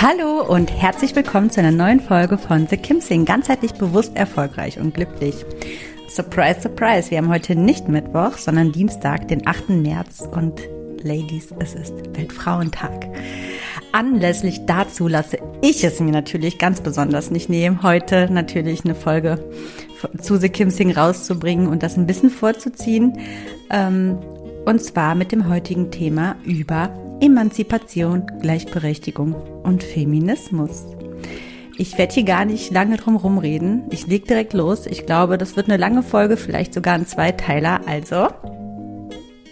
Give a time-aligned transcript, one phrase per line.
[0.00, 3.24] Hallo und herzlich willkommen zu einer neuen Folge von The Kim Sing.
[3.24, 5.34] Ganzheitlich bewusst, erfolgreich und glücklich.
[6.08, 7.10] Surprise, surprise.
[7.10, 9.70] Wir haben heute nicht Mittwoch, sondern Dienstag, den 8.
[9.70, 10.60] März und
[11.02, 13.08] Ladies, es ist Weltfrauentag.
[13.90, 19.42] Anlässlich dazu lasse ich es mir natürlich ganz besonders nicht nehmen, heute natürlich eine Folge
[20.22, 23.18] zu The Kim Sing rauszubringen und das ein bisschen vorzuziehen.
[23.68, 24.18] Ähm,
[24.68, 26.90] und zwar mit dem heutigen Thema über
[27.22, 30.84] Emanzipation, Gleichberechtigung und Feminismus.
[31.78, 33.84] Ich werde hier gar nicht lange drum rumreden.
[33.88, 34.84] Ich leg direkt los.
[34.84, 37.80] Ich glaube, das wird eine lange Folge, vielleicht sogar ein Zweiteiler.
[37.86, 38.28] Also,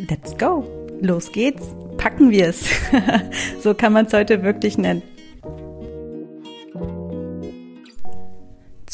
[0.06, 0.66] let's go.
[1.00, 1.64] Los geht's.
[1.96, 2.66] Packen wir es.
[3.62, 5.02] so kann man es heute wirklich nennen.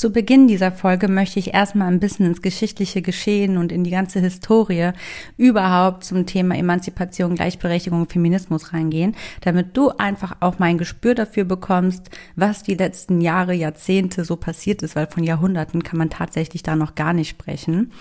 [0.03, 3.93] Zu Beginn dieser Folge möchte ich erstmal ein bisschen ins geschichtliche Geschehen und in die
[3.93, 4.91] ganze Historie
[5.37, 12.11] überhaupt zum Thema Emanzipation, Gleichberechtigung Feminismus reingehen, damit du einfach auch mein Gespür dafür bekommst,
[12.35, 16.75] was die letzten Jahre, Jahrzehnte so passiert ist, weil von Jahrhunderten kann man tatsächlich da
[16.75, 17.93] noch gar nicht sprechen.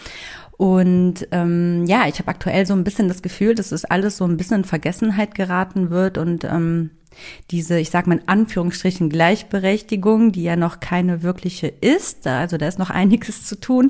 [0.62, 4.26] Und ähm, ja, ich habe aktuell so ein bisschen das Gefühl, dass es alles so
[4.26, 6.92] ein bisschen in Vergessenheit geraten wird und ähm,
[7.50, 12.68] diese, ich sage mal in Anführungsstrichen, Gleichberechtigung, die ja noch keine wirkliche ist, also da
[12.68, 13.90] ist noch einiges zu tun,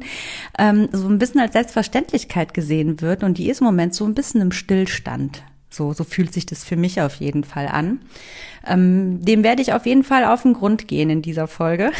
[0.57, 4.15] ähm, so ein bisschen als Selbstverständlichkeit gesehen wird und die ist im Moment so ein
[4.15, 5.43] bisschen im Stillstand.
[5.69, 7.99] So, so fühlt sich das für mich auf jeden Fall an.
[8.67, 11.91] Ähm, dem werde ich auf jeden Fall auf den Grund gehen in dieser Folge.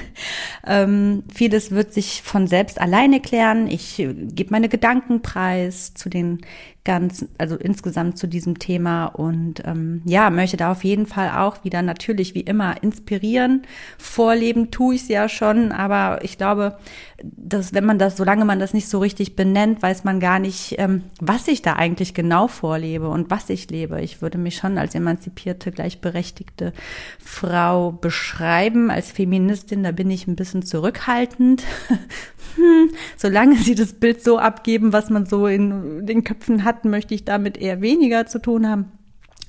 [0.66, 3.66] ähm, vieles wird sich von selbst alleine klären.
[3.66, 6.40] Ich äh, gebe meine Gedanken preis zu den
[6.88, 11.62] ganz, also insgesamt zu diesem Thema und ähm, ja, möchte da auf jeden Fall auch
[11.62, 13.66] wieder natürlich wie immer inspirieren.
[13.98, 16.78] Vorleben tue ich es ja schon, aber ich glaube,
[17.22, 20.76] dass wenn man das, solange man das nicht so richtig benennt, weiß man gar nicht,
[20.78, 24.00] ähm, was ich da eigentlich genau vorlebe und was ich lebe.
[24.00, 26.72] Ich würde mich schon als emanzipierte, gleichberechtigte
[27.18, 31.64] Frau beschreiben, als Feministin, da bin ich ein bisschen zurückhaltend.
[32.56, 37.14] hm, solange sie das Bild so abgeben, was man so in den Köpfen hat, möchte
[37.14, 38.92] ich damit eher weniger zu tun haben.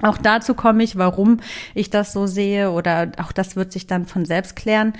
[0.01, 1.39] Auch dazu komme ich, warum
[1.75, 4.93] ich das so sehe oder auch das wird sich dann von selbst klären.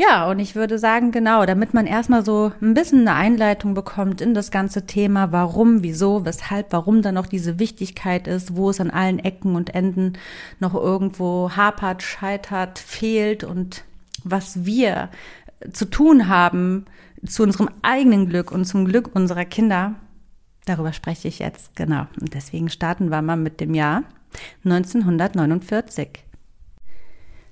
[0.00, 4.20] Ja, und ich würde sagen, genau, damit man erstmal so ein bisschen eine Einleitung bekommt
[4.20, 8.80] in das ganze Thema, warum, wieso, weshalb, warum da noch diese Wichtigkeit ist, wo es
[8.80, 10.12] an allen Ecken und Enden
[10.60, 13.82] noch irgendwo hapert, scheitert, fehlt und
[14.22, 15.08] was wir
[15.72, 16.84] zu tun haben
[17.26, 19.96] zu unserem eigenen Glück und zum Glück unserer Kinder.
[20.64, 22.06] Darüber spreche ich jetzt, genau.
[22.20, 24.04] Und deswegen starten wir mal mit dem Jahr
[24.64, 26.22] 1949.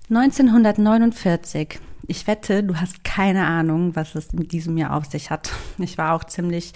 [0.09, 5.51] 1949 ich wette, du hast keine Ahnung, was es mit diesem Jahr auf sich hat.
[5.79, 6.73] Ich war auch ziemlich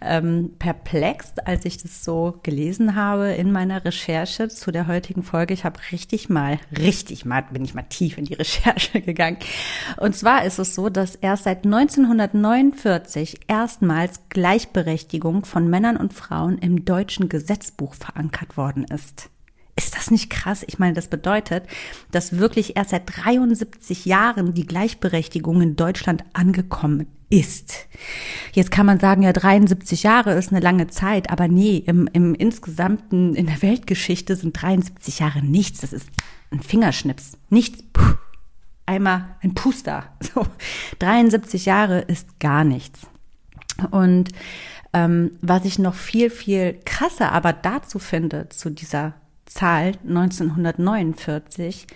[0.00, 5.54] ähm, perplex, als ich das so gelesen habe in meiner Recherche zu der heutigen Folge.
[5.54, 9.38] Ich habe richtig mal, richtig mal, bin ich mal tief in die Recherche gegangen.
[9.96, 16.58] Und zwar ist es so, dass erst seit 1949 erstmals Gleichberechtigung von Männern und Frauen
[16.58, 19.30] im deutschen Gesetzbuch verankert worden ist.
[19.80, 20.62] Ist das nicht krass?
[20.66, 21.64] Ich meine, das bedeutet,
[22.10, 27.86] dass wirklich erst seit 73 Jahren die Gleichberechtigung in Deutschland angekommen ist.
[28.52, 32.34] Jetzt kann man sagen, ja, 73 Jahre ist eine lange Zeit, aber nee, im, im
[32.34, 35.80] insgesamten, in der Weltgeschichte sind 73 Jahre nichts.
[35.80, 36.10] Das ist
[36.50, 37.38] ein Fingerschnips.
[37.48, 37.82] Nichts.
[37.94, 38.16] Puh,
[38.84, 40.04] einmal ein Puster.
[40.34, 40.46] So.
[40.98, 43.06] 73 Jahre ist gar nichts.
[43.90, 44.28] Und
[44.92, 49.14] ähm, was ich noch viel, viel krasser aber dazu finde, zu dieser
[49.50, 51.86] Zahl 1949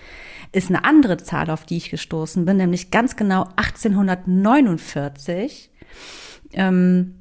[0.52, 5.70] ist eine andere Zahl, auf die ich gestoßen bin, nämlich ganz genau 1849
[6.52, 7.14] ähm,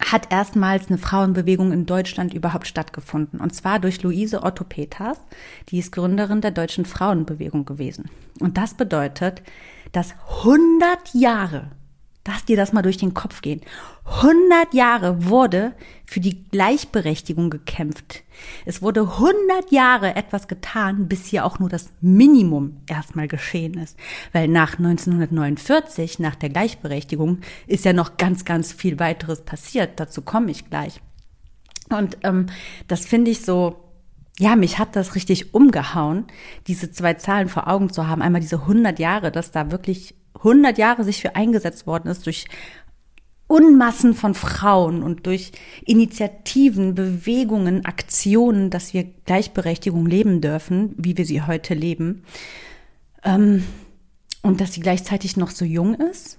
[0.00, 3.40] hat erstmals eine Frauenbewegung in Deutschland überhaupt stattgefunden.
[3.40, 5.18] Und zwar durch Luise Otto Peters,
[5.68, 8.10] die ist Gründerin der deutschen Frauenbewegung gewesen.
[8.40, 9.42] Und das bedeutet,
[9.92, 11.70] dass 100 Jahre
[12.26, 13.60] Lass dir das mal durch den Kopf gehen.
[14.06, 15.74] 100 Jahre wurde
[16.06, 18.22] für die Gleichberechtigung gekämpft.
[18.64, 23.98] Es wurde 100 Jahre etwas getan, bis hier auch nur das Minimum erstmal geschehen ist.
[24.32, 30.00] Weil nach 1949, nach der Gleichberechtigung, ist ja noch ganz, ganz viel weiteres passiert.
[30.00, 31.02] Dazu komme ich gleich.
[31.90, 32.46] Und ähm,
[32.88, 33.84] das finde ich so,
[34.38, 36.24] ja, mich hat das richtig umgehauen,
[36.66, 38.22] diese zwei Zahlen vor Augen zu haben.
[38.22, 42.46] Einmal diese 100 Jahre, dass da wirklich 100 Jahre sich für eingesetzt worden ist durch
[43.46, 45.52] Unmassen von Frauen und durch
[45.84, 52.24] Initiativen, Bewegungen, Aktionen, dass wir Gleichberechtigung leben dürfen, wie wir sie heute leben.
[53.22, 53.64] Ähm,
[54.42, 56.38] und dass sie gleichzeitig noch so jung ist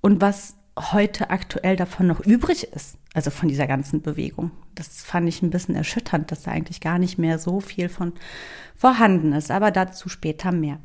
[0.00, 4.50] und was heute aktuell davon noch übrig ist, also von dieser ganzen Bewegung.
[4.74, 8.12] Das fand ich ein bisschen erschütternd, dass da eigentlich gar nicht mehr so viel von
[8.76, 10.78] vorhanden ist, aber dazu später mehr.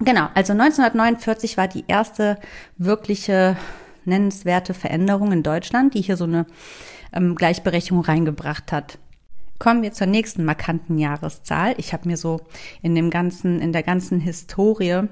[0.00, 2.38] Genau, also 1949 war die erste
[2.78, 3.56] wirkliche
[4.04, 6.46] nennenswerte Veränderung in Deutschland, die hier so eine
[7.12, 8.98] ähm, Gleichberechtigung reingebracht hat.
[9.58, 11.74] Kommen wir zur nächsten markanten Jahreszahl.
[11.78, 12.40] Ich habe mir so
[12.82, 15.08] in dem ganzen, in der ganzen Historie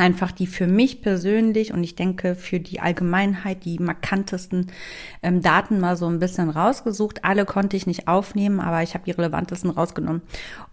[0.00, 4.72] einfach die für mich persönlich und ich denke für die Allgemeinheit die markantesten
[5.22, 7.24] ähm, Daten mal so ein bisschen rausgesucht.
[7.24, 10.22] Alle konnte ich nicht aufnehmen, aber ich habe die relevantesten rausgenommen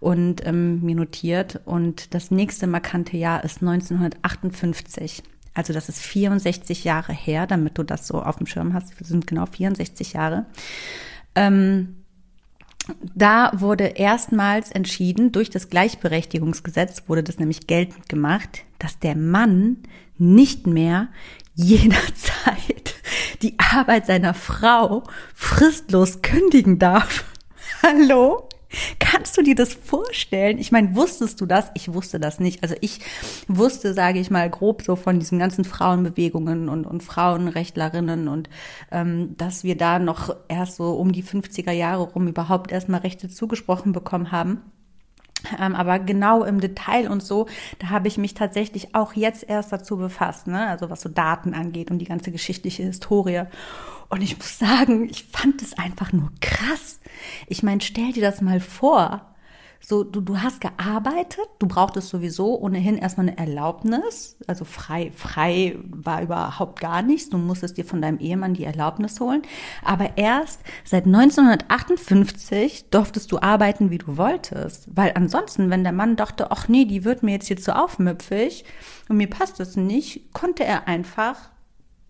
[0.00, 1.60] und ähm, mir notiert.
[1.64, 5.22] Und das nächste markante Jahr ist 1958.
[5.54, 8.98] Also das ist 64 Jahre her, damit du das so auf dem Schirm hast.
[8.98, 10.46] Wir sind genau 64 Jahre.
[11.34, 11.97] Ähm,
[13.14, 19.78] da wurde erstmals entschieden, durch das Gleichberechtigungsgesetz wurde das nämlich geltend gemacht, dass der Mann
[20.16, 21.08] nicht mehr
[21.54, 22.94] jederzeit
[23.42, 25.04] die Arbeit seiner Frau
[25.34, 27.24] fristlos kündigen darf.
[27.82, 28.47] Hallo?
[28.98, 30.58] Kannst du dir das vorstellen?
[30.58, 31.70] Ich meine, wusstest du das?
[31.74, 32.62] Ich wusste das nicht.
[32.62, 33.00] Also ich
[33.46, 38.50] wusste, sage ich mal, grob so von diesen ganzen Frauenbewegungen und, und Frauenrechtlerinnen und
[38.90, 43.28] ähm, dass wir da noch erst so um die 50er Jahre rum überhaupt erstmal Rechte
[43.28, 44.60] zugesprochen bekommen haben.
[45.58, 47.46] Ähm, aber genau im Detail und so,
[47.78, 50.66] da habe ich mich tatsächlich auch jetzt erst dazu befasst, ne?
[50.66, 53.44] also was so Daten angeht und die ganze geschichtliche Historie.
[54.08, 57.00] Und ich muss sagen, ich fand es einfach nur krass.
[57.46, 59.24] Ich meine, stell dir das mal vor.
[59.80, 64.36] So, du, du hast gearbeitet, du brauchtest sowieso ohnehin erstmal eine Erlaubnis.
[64.46, 67.30] Also frei, frei war überhaupt gar nichts.
[67.30, 69.42] Du musstest dir von deinem Ehemann die Erlaubnis holen.
[69.84, 74.88] Aber erst seit 1958 durftest du arbeiten, wie du wolltest.
[74.94, 78.64] Weil ansonsten, wenn der Mann dachte, ach nee, die wird mir jetzt hier zu aufmüpfig
[79.08, 81.50] und mir passt das nicht, konnte er einfach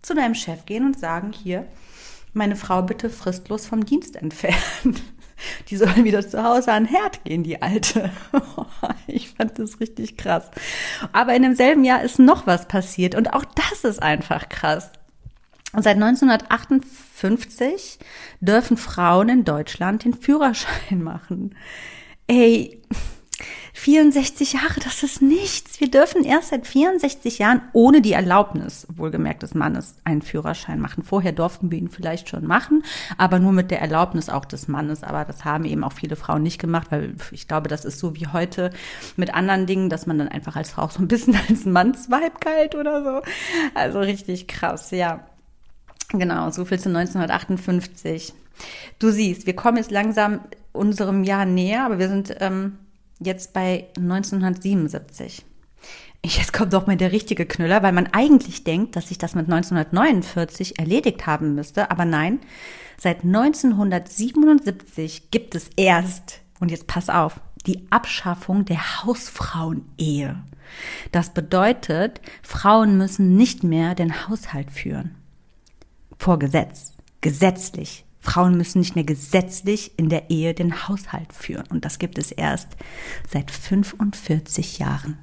[0.00, 1.66] zu deinem Chef gehen und sagen, hier,
[2.38, 4.94] meine Frau bitte fristlos vom Dienst entfernen.
[5.69, 8.11] Die soll wieder zu Hause an den Herd gehen, die Alte.
[9.06, 10.50] Ich fand das richtig krass.
[11.12, 14.90] Aber in demselben Jahr ist noch was passiert und auch das ist einfach krass.
[15.73, 17.99] Seit 1958
[18.40, 21.55] dürfen Frauen in Deutschland den Führerschein machen.
[22.26, 22.82] Ey,
[23.78, 25.80] 64 Jahre, das ist nichts.
[25.80, 31.04] Wir dürfen erst seit 64 Jahren ohne die Erlaubnis, wohlgemerkt des Mannes, einen Führerschein machen.
[31.04, 32.82] Vorher durften wir ihn vielleicht schon machen,
[33.19, 35.04] aber nur mit der Erlaubnis auch des Mannes.
[35.04, 38.16] Aber das haben eben auch viele Frauen nicht gemacht, weil ich glaube, das ist so
[38.16, 38.70] wie heute
[39.16, 42.75] mit anderen Dingen, dass man dann einfach als Frau so ein bisschen als Mannsweib galt
[42.75, 43.30] oder so.
[43.75, 45.25] Also richtig krass, ja.
[46.11, 48.35] Genau, so viel zu 1958.
[48.99, 50.40] Du siehst, wir kommen jetzt langsam
[50.73, 52.78] unserem Jahr näher, aber wir sind ähm,
[53.20, 55.44] jetzt bei 1977.
[56.25, 59.46] Jetzt kommt doch mal der richtige Knüller, weil man eigentlich denkt, dass sich das mit
[59.46, 61.90] 1949 erledigt haben müsste.
[61.90, 62.40] Aber nein,
[62.98, 70.42] seit 1977 gibt es erst, und jetzt pass auf, die Abschaffung der Hausfrauenehe.
[71.12, 75.14] Das bedeutet, Frauen müssen nicht mehr den Haushalt führen.
[76.18, 76.94] Vor Gesetz.
[77.20, 78.04] Gesetzlich.
[78.28, 81.64] Frauen müssen nicht mehr gesetzlich in der Ehe den Haushalt führen.
[81.70, 82.68] Und das gibt es erst
[83.26, 85.18] seit 45 Jahren.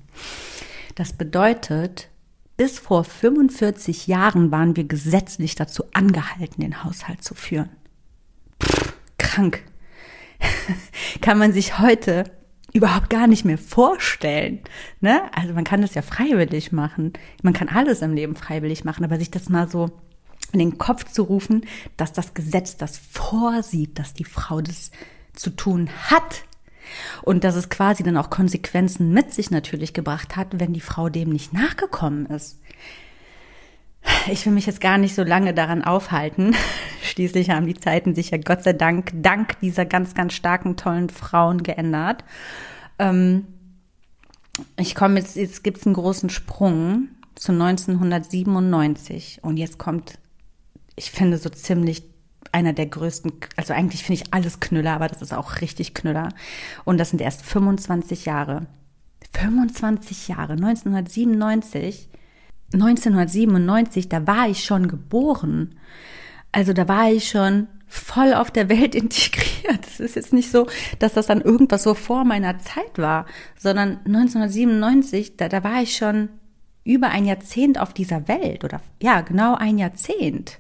[0.96, 2.10] Das bedeutet,
[2.58, 7.70] bis vor 45 Jahren waren wir gesetzlich dazu angehalten, den Haushalt zu führen.
[8.64, 9.64] Pff, krank.
[11.22, 12.24] kann man sich heute
[12.74, 14.62] überhaupt gar nicht mehr vorstellen.
[15.00, 15.22] Ne?
[15.34, 17.14] Also man kann das ja freiwillig machen.
[17.44, 19.92] Man kann alles im Leben freiwillig machen, aber sich das mal so
[20.56, 21.66] in den Kopf zu rufen,
[21.98, 24.92] dass das Gesetz das vorsieht, dass die Frau das
[25.34, 26.44] zu tun hat.
[27.24, 31.10] Und dass es quasi dann auch Konsequenzen mit sich natürlich gebracht hat, wenn die Frau
[31.10, 32.60] dem nicht nachgekommen ist.
[34.32, 36.56] Ich will mich jetzt gar nicht so lange daran aufhalten.
[37.02, 41.10] Schließlich haben die Zeiten sich ja Gott sei Dank, dank dieser ganz, ganz starken, tollen
[41.10, 42.24] Frauen geändert.
[43.00, 43.48] Ähm,
[44.78, 50.18] ich komme jetzt, jetzt gibt es einen großen Sprung zu 1997 und jetzt kommt,
[50.96, 52.04] ich finde so ziemlich
[52.52, 56.30] einer der größten, also eigentlich finde ich alles Knüller, aber das ist auch richtig Knüller.
[56.86, 58.68] Und das sind erst 25 Jahre.
[59.34, 62.10] 25 Jahre, 1997.
[62.74, 65.76] 1997, da war ich schon geboren.
[66.52, 69.86] Also da war ich schon voll auf der Welt integriert.
[69.88, 70.68] Es ist jetzt nicht so,
[71.00, 73.26] dass das dann irgendwas so vor meiner Zeit war,
[73.58, 76.30] sondern 1997, da, da war ich schon
[76.86, 80.60] über ein Jahrzehnt auf dieser Welt oder ja, genau ein Jahrzehnt.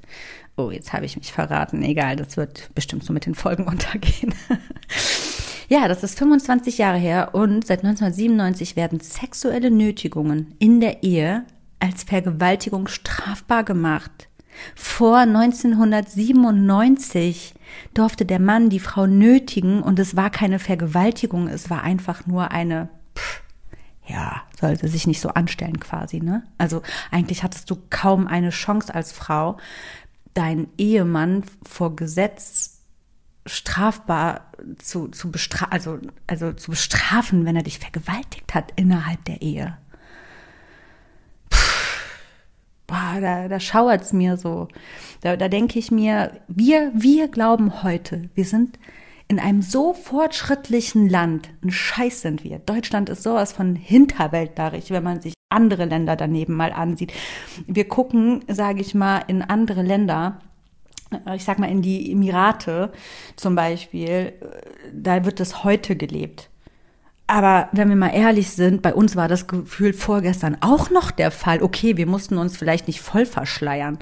[0.58, 1.84] Oh, jetzt habe ich mich verraten.
[1.84, 4.34] Egal, das wird bestimmt so mit den Folgen untergehen.
[5.70, 11.46] ja, das ist 25 Jahre her und seit 1997 werden sexuelle Nötigungen in der Ehe
[11.79, 14.27] als Vergewaltigung strafbar gemacht.
[14.75, 17.53] Vor 1997
[17.94, 22.51] durfte der Mann die Frau nötigen und es war keine Vergewaltigung, es war einfach nur
[22.51, 22.88] eine,
[24.08, 26.44] ja, sollte sich nicht so anstellen quasi, ne?
[26.58, 26.82] Also
[27.12, 29.58] eigentlich hattest du kaum eine Chance als Frau,
[30.34, 32.82] deinen Ehemann vor Gesetz
[33.46, 39.42] strafbar zu, zu bestrafen, also, also zu bestrafen, wenn er dich vergewaltigt hat innerhalb der
[39.42, 39.78] Ehe
[42.88, 44.68] boah, da, da schauert's mir so.
[45.22, 48.80] Da, da denke ich mir, wir, wir glauben heute, wir sind
[49.27, 52.60] in einem so fortschrittlichen Land, ein Scheiß sind wir.
[52.60, 57.13] Deutschland ist sowas von hinterwäldlerisch, wenn man sich andere Länder daneben mal ansieht.
[57.65, 60.39] Wir gucken, sage ich mal, in andere Länder,
[61.34, 62.91] ich sag mal in die Emirate
[63.36, 64.34] zum Beispiel,
[64.94, 66.50] da wird es heute gelebt.
[67.27, 71.32] Aber wenn wir mal ehrlich sind, bei uns war das Gefühl vorgestern auch noch der
[71.32, 71.63] Fall.
[71.63, 73.98] Okay, wir mussten uns vielleicht nicht voll verschleiern.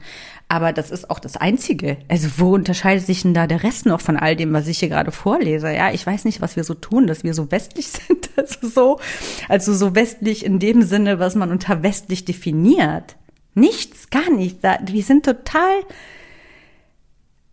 [0.50, 1.98] Aber das ist auch das Einzige.
[2.10, 4.90] Also wo unterscheidet sich denn da der Rest noch von all dem, was ich hier
[4.90, 5.74] gerade vorlese?
[5.74, 8.30] Ja, ich weiß nicht, was wir so tun, dass wir so westlich sind.
[8.36, 9.00] Also so,
[9.48, 13.16] also so westlich in dem Sinne, was man unter westlich definiert.
[13.56, 14.62] Nichts, gar nichts.
[14.86, 15.82] Wir sind total,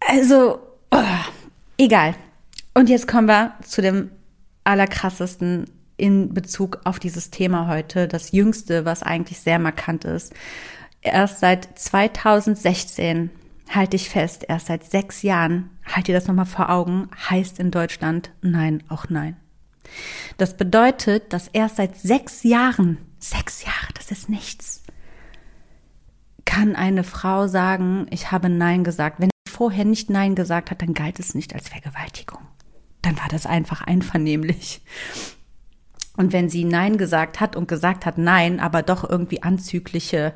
[0.01, 0.59] also,
[0.91, 0.99] oh,
[1.79, 2.15] egal.
[2.75, 4.11] Und jetzt kommen wir zu dem
[4.65, 8.09] allerkrassesten in Bezug auf dieses Thema heute.
[8.09, 10.33] Das jüngste, was eigentlich sehr markant ist.
[11.03, 13.31] Erst seit 2016
[13.69, 17.71] halte ich fest, erst seit sechs Jahren, halt ihr das nochmal vor Augen, heißt in
[17.71, 19.37] Deutschland Nein, auch Nein.
[20.39, 24.83] Das bedeutet, dass erst seit sechs Jahren, sechs Jahre, das ist nichts,
[26.45, 29.21] kann eine Frau sagen, ich habe Nein gesagt.
[29.21, 32.41] Wenn sie vorher nicht Nein gesagt hat, dann galt es nicht als Vergewaltigung
[33.03, 34.83] dann war das einfach einvernehmlich.
[36.17, 40.35] Und wenn sie Nein gesagt hat und gesagt hat Nein, aber doch irgendwie anzügliche,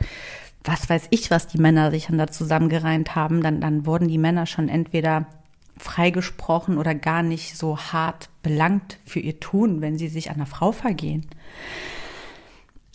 [0.62, 4.18] was weiß ich, was die Männer sich dann da zusammengereimt haben, dann, dann wurden die
[4.18, 5.26] Männer schon entweder
[5.76, 10.72] freigesprochen oder gar nicht so hart belangt für ihr Tun, wenn sie sich einer Frau
[10.72, 11.26] vergehen.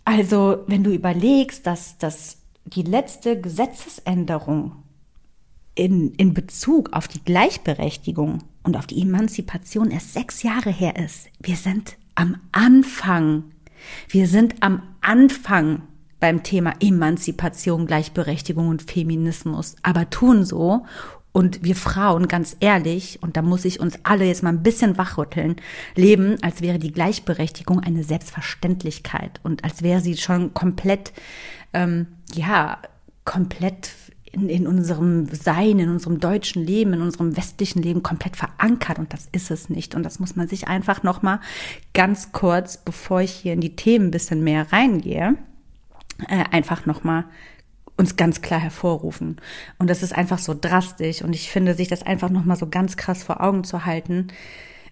[0.04, 4.79] Also, wenn du überlegst, dass, dass die letzte Gesetzesänderung
[5.74, 11.28] in, in Bezug auf die Gleichberechtigung und auf die Emanzipation erst sechs Jahre her ist.
[11.40, 13.44] Wir sind am Anfang.
[14.08, 15.82] Wir sind am Anfang
[16.18, 20.84] beim Thema Emanzipation, Gleichberechtigung und Feminismus, aber tun so.
[21.32, 24.98] Und wir Frauen, ganz ehrlich, und da muss ich uns alle jetzt mal ein bisschen
[24.98, 25.56] wachrütteln,
[25.94, 31.12] leben, als wäre die Gleichberechtigung eine Selbstverständlichkeit und als wäre sie schon komplett,
[31.72, 32.78] ähm, ja,
[33.24, 33.92] komplett
[34.32, 39.12] in, in unserem Sein, in unserem deutschen Leben, in unserem westlichen Leben komplett verankert und
[39.12, 39.94] das ist es nicht.
[39.94, 41.40] Und das muss man sich einfach nochmal
[41.94, 45.36] ganz kurz, bevor ich hier in die Themen ein bisschen mehr reingehe,
[46.28, 47.24] äh, einfach nochmal
[47.96, 49.36] uns ganz klar hervorrufen.
[49.78, 52.96] Und das ist einfach so drastisch und ich finde, sich das einfach nochmal so ganz
[52.96, 54.28] krass vor Augen zu halten,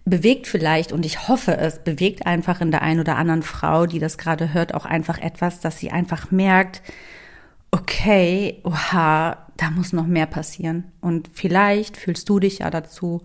[0.05, 3.99] bewegt vielleicht, und ich hoffe es, bewegt einfach in der einen oder anderen Frau, die
[3.99, 6.81] das gerade hört, auch einfach etwas, dass sie einfach merkt,
[7.71, 10.85] okay, oha, da muss noch mehr passieren.
[11.01, 13.21] Und vielleicht fühlst du dich ja dazu,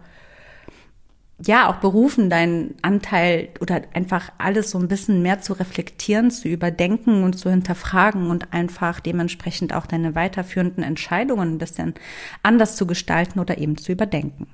[1.44, 6.48] ja, auch berufen, deinen Anteil oder einfach alles so ein bisschen mehr zu reflektieren, zu
[6.48, 11.94] überdenken und zu hinterfragen und einfach dementsprechend auch deine weiterführenden Entscheidungen ein bisschen
[12.42, 14.46] anders zu gestalten oder eben zu überdenken.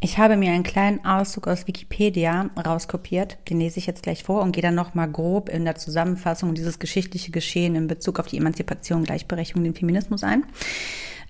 [0.00, 4.42] Ich habe mir einen kleinen Auszug aus Wikipedia rauskopiert, den lese ich jetzt gleich vor
[4.42, 8.36] und gehe dann nochmal grob in der Zusammenfassung dieses geschichtliche Geschehen in Bezug auf die
[8.36, 10.44] Emanzipation, Gleichberechtigung, den Feminismus ein.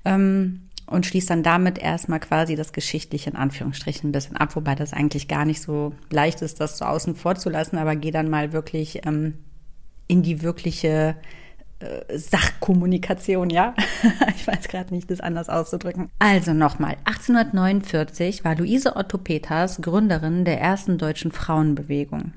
[0.05, 4.75] Ähm, und schließe dann damit erstmal quasi das Geschichtliche in Anführungsstrichen ein bisschen ab, wobei
[4.75, 8.13] das eigentlich gar nicht so leicht ist, das so außen vor zu lassen, aber gehe
[8.13, 9.35] dann mal wirklich ähm,
[10.09, 11.17] in die wirkliche
[12.15, 13.75] Sachkommunikation, ja?
[14.37, 16.11] ich weiß gerade nicht, das anders auszudrücken.
[16.19, 22.33] Also nochmal, 1849 war Luise Otto Peters Gründerin der ersten deutschen Frauenbewegung.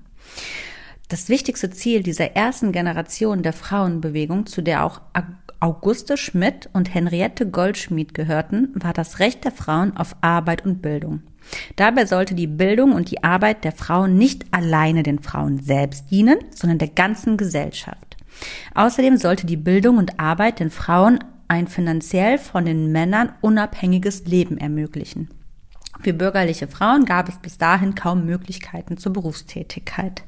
[1.09, 5.01] Das wichtigste Ziel dieser ersten Generation der Frauenbewegung, zu der auch
[5.59, 11.21] Auguste Schmidt und Henriette Goldschmidt gehörten, war das Recht der Frauen auf Arbeit und Bildung.
[11.75, 16.39] Dabei sollte die Bildung und die Arbeit der Frauen nicht alleine den Frauen selbst dienen,
[16.55, 18.10] sondern der ganzen Gesellschaft.
[18.75, 24.57] Außerdem sollte die Bildung und Arbeit den Frauen ein finanziell von den Männern unabhängiges Leben
[24.57, 25.29] ermöglichen.
[26.01, 30.23] Für bürgerliche Frauen gab es bis dahin kaum Möglichkeiten zur Berufstätigkeit.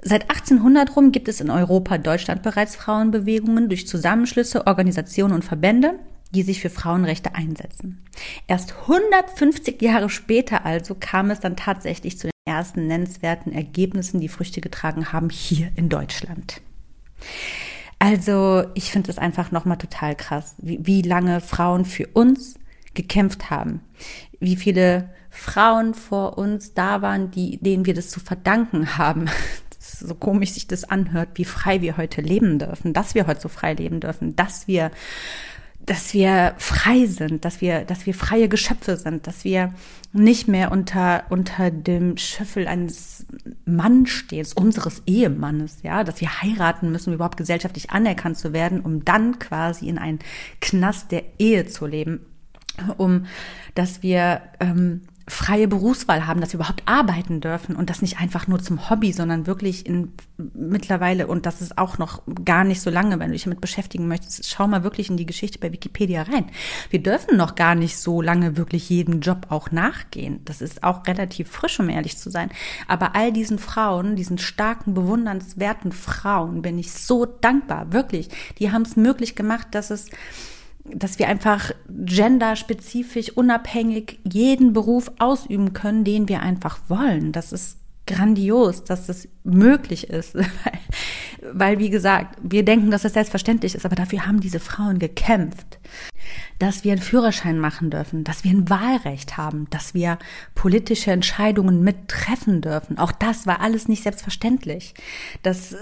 [0.00, 5.98] Seit 1800 rum gibt es in Europa, Deutschland bereits Frauenbewegungen durch Zusammenschlüsse, Organisationen und Verbände,
[6.34, 8.04] die sich für Frauenrechte einsetzen.
[8.46, 14.28] Erst 150 Jahre später also kam es dann tatsächlich zu den ersten nennenswerten Ergebnissen, die
[14.28, 16.60] Früchte getragen haben hier in Deutschland.
[17.98, 22.54] Also ich finde es einfach nochmal total krass, wie, wie lange Frauen für uns
[22.94, 23.80] gekämpft haben,
[24.40, 29.26] wie viele Frauen vor uns da waren, die, denen wir das zu verdanken haben,
[29.78, 33.48] so komisch sich das anhört, wie frei wir heute leben dürfen, dass wir heute so
[33.48, 34.90] frei leben dürfen, dass wir
[35.88, 39.72] dass wir frei sind, dass wir, dass wir freie Geschöpfe sind, dass wir
[40.12, 43.17] nicht mehr unter, unter dem Schöffel eines
[43.64, 48.80] Manns stehen, unseres Ehemannes, ja, dass wir heiraten müssen, um überhaupt gesellschaftlich anerkannt zu werden,
[48.80, 50.18] um dann quasi in einen
[50.60, 52.20] Knast der Ehe zu leben,
[52.96, 53.26] um,
[53.74, 58.48] dass wir, ähm, freie Berufswahl haben, dass wir überhaupt arbeiten dürfen und das nicht einfach
[58.48, 60.12] nur zum Hobby, sondern wirklich in
[60.54, 64.08] mittlerweile und das ist auch noch gar nicht so lange, wenn du dich damit beschäftigen
[64.08, 66.46] möchtest, schau mal wirklich in die Geschichte bei Wikipedia rein.
[66.90, 70.40] Wir dürfen noch gar nicht so lange wirklich jedem Job auch nachgehen.
[70.44, 72.50] Das ist auch relativ frisch, um ehrlich zu sein.
[72.86, 78.28] Aber all diesen Frauen, diesen starken, bewundernswerten Frauen bin ich so dankbar, wirklich.
[78.58, 80.06] Die haben es möglich gemacht, dass es
[80.94, 87.32] dass wir einfach genderspezifisch, unabhängig jeden Beruf ausüben können, den wir einfach wollen.
[87.32, 90.36] Das ist grandios, dass das möglich ist.
[91.52, 95.78] Weil, wie gesagt, wir denken, dass das selbstverständlich ist, aber dafür haben diese Frauen gekämpft
[96.58, 100.18] dass wir einen Führerschein machen dürfen, dass wir ein Wahlrecht haben, dass wir
[100.54, 102.98] politische Entscheidungen mittreffen dürfen.
[102.98, 104.94] Auch das war alles nicht selbstverständlich.
[105.42, 105.76] Das äh,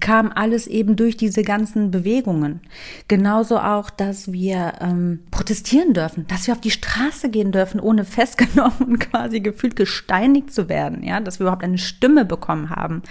[0.00, 2.60] kam alles eben durch diese ganzen Bewegungen.
[3.08, 8.04] Genauso auch, dass wir ähm, protestieren dürfen, dass wir auf die Straße gehen dürfen, ohne
[8.04, 13.02] festgenommen und quasi gefühlt gesteinigt zu werden, ja, dass wir überhaupt eine Stimme bekommen haben.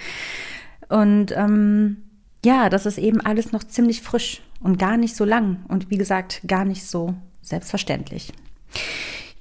[0.88, 1.98] Und ähm,
[2.44, 5.98] ja, das ist eben alles noch ziemlich frisch und gar nicht so lang und wie
[5.98, 8.32] gesagt, gar nicht so selbstverständlich.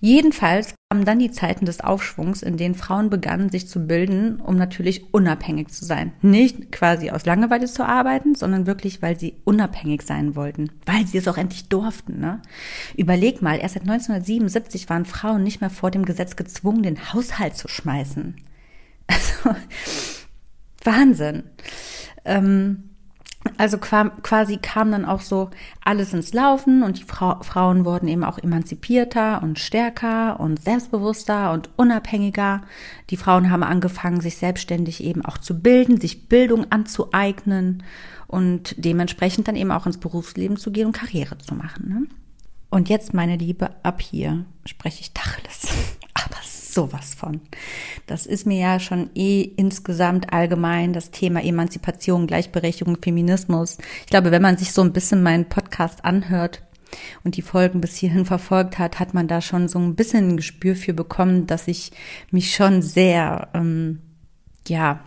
[0.02, 4.56] Jedenfalls kamen dann die Zeiten des Aufschwungs, in denen Frauen begannen, sich zu bilden, um
[4.56, 6.14] natürlich unabhängig zu sein.
[6.22, 10.70] Nicht quasi aus Langeweile zu arbeiten, sondern wirklich, weil sie unabhängig sein wollten.
[10.86, 12.20] Weil sie es auch endlich durften.
[12.20, 12.42] Ne?
[12.96, 17.58] Überleg mal, erst seit 1977 waren Frauen nicht mehr vor dem Gesetz gezwungen, den Haushalt
[17.58, 18.36] zu schmeißen.
[19.08, 19.56] Also,
[20.86, 21.44] Wahnsinn.
[22.24, 22.96] Ähm,
[23.58, 25.52] also quasi kam dann auch so
[25.84, 31.52] alles ins Laufen und die Fra Frauen wurden eben auch emanzipierter und stärker und selbstbewusster
[31.52, 32.64] und unabhängiger.
[33.12, 37.84] Die Frauen haben angefangen, sich selbstständig eben auch zu bilden, sich Bildung anzueignen
[38.28, 41.88] und dementsprechend dann eben auch ins Berufsleben zu gehen und Karriere zu machen.
[41.88, 42.08] Ne?
[42.70, 45.68] Und jetzt, meine Liebe, ab hier spreche ich Tacheles.
[46.14, 46.42] Aber
[46.76, 47.42] sowas von.
[48.06, 53.80] Das ist mir ja schon eh insgesamt allgemein das Thema Emanzipation, Gleichberechtigung, Feminismus.
[54.02, 56.62] Ich glaube, wenn man sich so ein bisschen meinen Podcast anhört
[57.24, 60.38] und die Folgen bis hierhin verfolgt hat, hat man da schon so ein bisschen ein
[60.38, 61.92] Gespür für bekommen, dass ich
[62.30, 64.02] mich schon sehr, ähm,
[64.68, 65.00] ja,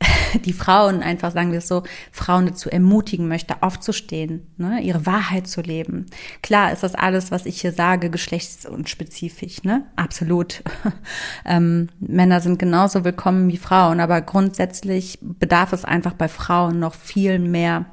[0.44, 1.82] die Frauen einfach, sagen wir es so,
[2.12, 6.06] Frauen dazu ermutigen möchte, aufzustehen, ne, ihre Wahrheit zu leben.
[6.42, 9.86] Klar ist das alles, was ich hier sage, geschlechts- und spezifisch, ne?
[9.96, 10.62] Absolut.
[11.44, 16.94] ähm, Männer sind genauso willkommen wie Frauen, aber grundsätzlich bedarf es einfach bei Frauen noch
[16.94, 17.86] viel mehr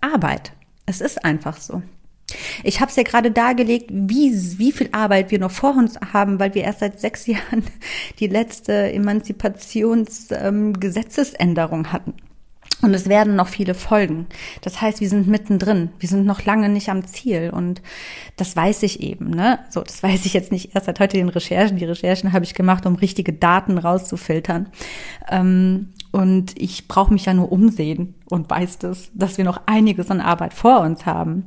[0.00, 0.52] Arbeit.
[0.86, 1.82] Es ist einfach so.
[2.64, 6.38] Ich habe es ja gerade dargelegt, wie, wie viel Arbeit wir noch vor uns haben,
[6.38, 7.64] weil wir erst seit sechs Jahren
[8.18, 12.14] die letzte Emanzipationsgesetzesänderung ähm, hatten.
[12.82, 14.26] Und es werden noch viele folgen.
[14.62, 15.90] Das heißt, wir sind mittendrin.
[15.98, 17.50] Wir sind noch lange nicht am Ziel.
[17.50, 17.82] Und
[18.36, 19.58] das weiß ich eben, ne?
[19.68, 21.76] So, das weiß ich jetzt nicht erst seit heute den Recherchen.
[21.76, 24.68] Die Recherchen habe ich gemacht, um richtige Daten rauszufiltern.
[25.28, 30.10] Ähm, und ich brauche mich ja nur umsehen und weiß das, dass wir noch einiges
[30.10, 31.44] an Arbeit vor uns haben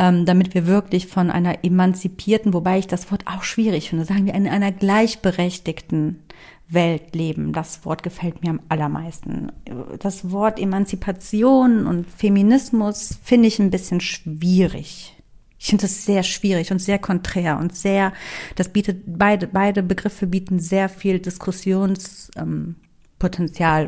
[0.00, 4.24] ähm, damit wir wirklich von einer emanzipierten, wobei ich das Wort auch schwierig finde, sagen
[4.24, 6.22] wir in einer gleichberechtigten
[6.68, 7.52] Welt leben.
[7.52, 9.52] Das Wort gefällt mir am allermeisten.
[9.98, 15.14] Das Wort Emanzipation und Feminismus finde ich ein bisschen schwierig.
[15.58, 18.14] Ich finde das sehr schwierig und sehr konträr und sehr,
[18.56, 22.76] das bietet, beide, beide Begriffe bieten sehr viel Diskussionspotenzial ähm,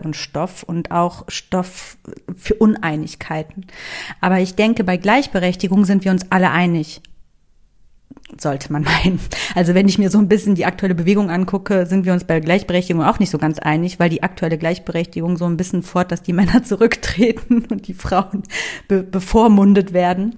[0.05, 1.97] und Stoff und auch Stoff
[2.37, 3.67] für Uneinigkeiten.
[4.21, 7.03] Aber ich denke, bei Gleichberechtigung sind wir uns alle einig
[8.41, 9.21] sollte man meinen.
[9.55, 12.41] Also wenn ich mir so ein bisschen die aktuelle Bewegung angucke, sind wir uns bei
[12.41, 16.23] Gleichberechtigung auch nicht so ganz einig, weil die aktuelle Gleichberechtigung so ein bisschen fort, dass
[16.23, 18.43] die Männer zurücktreten und die Frauen
[18.89, 20.37] be bevormundet werden.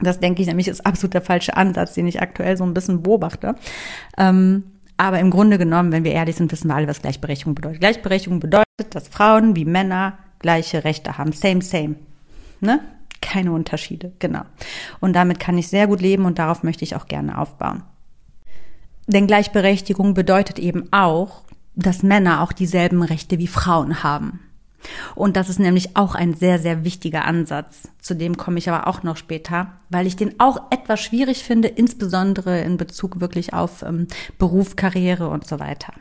[0.00, 3.02] Das denke ich nämlich ist absolut der falsche Ansatz, den ich aktuell so ein bisschen
[3.02, 3.54] beobachte.
[4.18, 4.64] Ähm,
[4.96, 7.80] aber im Grunde genommen, wenn wir ehrlich sind, wissen wir alle, was Gleichberechtigung bedeutet.
[7.80, 11.32] Gleichberechtigung bedeutet, dass Frauen wie Männer gleiche Rechte haben.
[11.32, 11.96] Same, same.
[12.60, 12.80] Ne?
[13.26, 14.42] keine Unterschiede, genau.
[15.00, 17.82] Und damit kann ich sehr gut leben und darauf möchte ich auch gerne aufbauen.
[19.06, 21.42] Denn Gleichberechtigung bedeutet eben auch,
[21.74, 24.40] dass Männer auch dieselben Rechte wie Frauen haben.
[25.14, 27.88] Und das ist nämlich auch ein sehr, sehr wichtiger Ansatz.
[28.00, 31.68] Zu dem komme ich aber auch noch später, weil ich den auch etwas schwierig finde,
[31.68, 34.06] insbesondere in Bezug wirklich auf ähm,
[34.38, 35.92] Beruf, Karriere und so weiter.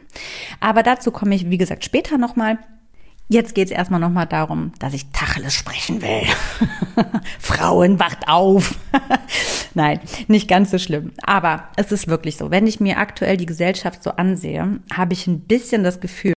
[0.60, 2.58] Aber dazu komme ich, wie gesagt, später nochmal.
[3.28, 6.28] Jetzt geht es erstmal nochmal darum, dass ich Tacheles sprechen will.
[7.40, 8.76] Frauen, wacht auf.
[9.74, 11.12] Nein, nicht ganz so schlimm.
[11.24, 12.52] Aber es ist wirklich so.
[12.52, 16.35] Wenn ich mir aktuell die Gesellschaft so ansehe, habe ich ein bisschen das Gefühl,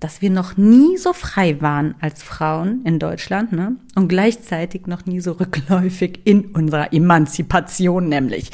[0.00, 3.76] dass wir noch nie so frei waren als Frauen in Deutschland ne?
[3.96, 8.50] und gleichzeitig noch nie so rückläufig in unserer Emanzipation nämlich.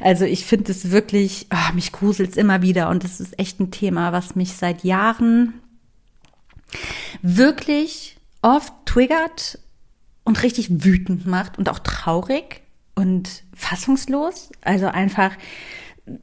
[0.00, 3.58] Also ich finde es wirklich, oh, mich gruselt es immer wieder und es ist echt
[3.60, 5.54] ein Thema, was mich seit Jahren
[7.22, 9.58] wirklich oft triggert
[10.24, 12.62] und richtig wütend macht und auch traurig
[12.94, 14.50] und fassungslos.
[14.62, 15.32] Also einfach,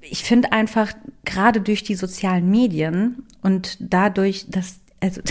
[0.02, 0.92] ich finde einfach
[1.26, 5.22] gerade durch die sozialen Medien und dadurch, dass, also,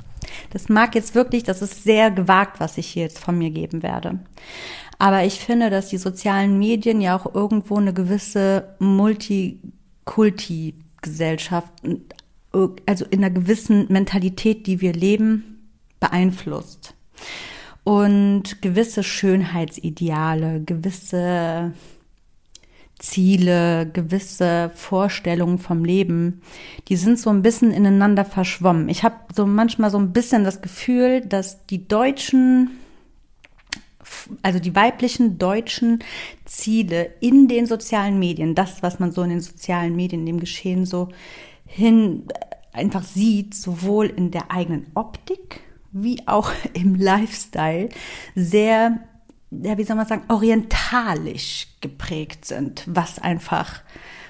[0.50, 3.82] das mag jetzt wirklich, das ist sehr gewagt, was ich hier jetzt von mir geben
[3.82, 4.18] werde.
[4.98, 11.72] Aber ich finde, dass die sozialen Medien ja auch irgendwo eine gewisse Multikulti-Gesellschaft
[12.86, 15.68] also in einer gewissen Mentalität, die wir leben,
[16.00, 16.94] beeinflusst.
[17.82, 21.72] Und gewisse Schönheitsideale, gewisse
[22.98, 26.42] Ziele, gewisse Vorstellungen vom Leben,
[26.88, 28.88] die sind so ein bisschen ineinander verschwommen.
[28.88, 32.70] Ich habe so manchmal so ein bisschen das Gefühl, dass die deutschen,
[34.42, 36.04] also die weiblichen deutschen
[36.44, 40.40] Ziele in den sozialen Medien, das, was man so in den sozialen Medien, in dem
[40.40, 41.08] Geschehen so
[41.66, 42.24] hin
[42.72, 45.60] einfach sieht, sowohl in der eigenen Optik
[45.94, 47.88] wie auch im Lifestyle,
[48.34, 49.00] sehr,
[49.62, 53.82] ja, wie soll man sagen, orientalisch geprägt sind, was einfach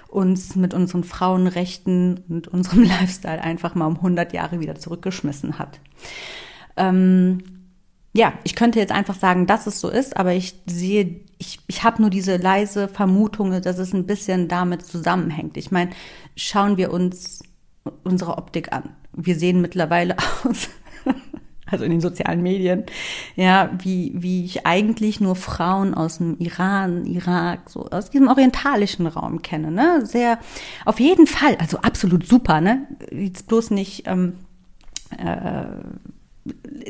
[0.08, 5.80] uns mit unseren Frauenrechten und unserem Lifestyle einfach mal um 100 Jahre wieder zurückgeschmissen hat.
[6.76, 7.42] Ähm,
[8.16, 11.82] ja, ich könnte jetzt einfach sagen, dass es so ist, aber ich sehe, ich, ich
[11.82, 15.56] habe nur diese leise Vermutung, dass es ein bisschen damit zusammenhängt.
[15.56, 15.90] Ich meine,
[16.36, 17.42] schauen wir uns
[18.04, 18.90] unsere Optik an.
[19.12, 20.68] Wir sehen mittlerweile aus,
[21.66, 22.84] also in den sozialen Medien,
[23.36, 29.06] ja, wie, wie ich eigentlich nur Frauen aus dem Iran, Irak, so aus diesem orientalischen
[29.06, 30.04] Raum kenne, ne?
[30.04, 30.38] Sehr,
[30.84, 32.86] auf jeden Fall, also absolut super, ne?
[33.10, 34.34] Jetzt bloß nicht, ähm,
[35.18, 35.66] äh,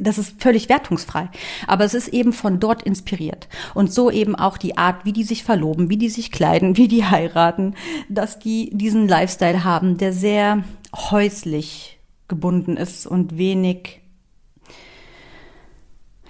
[0.01, 1.31] das ist völlig wertungsfrei.
[1.69, 3.49] Aber es ist eben von dort inspiriert.
[3.75, 6.89] Und so eben auch die Art, wie die sich verloben, wie die sich kleiden, wie
[6.89, 7.75] die heiraten,
[8.09, 14.01] dass die diesen Lifestyle haben, der sehr häuslich gebunden ist und wenig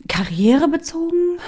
[0.08, 1.38] karrierebezogen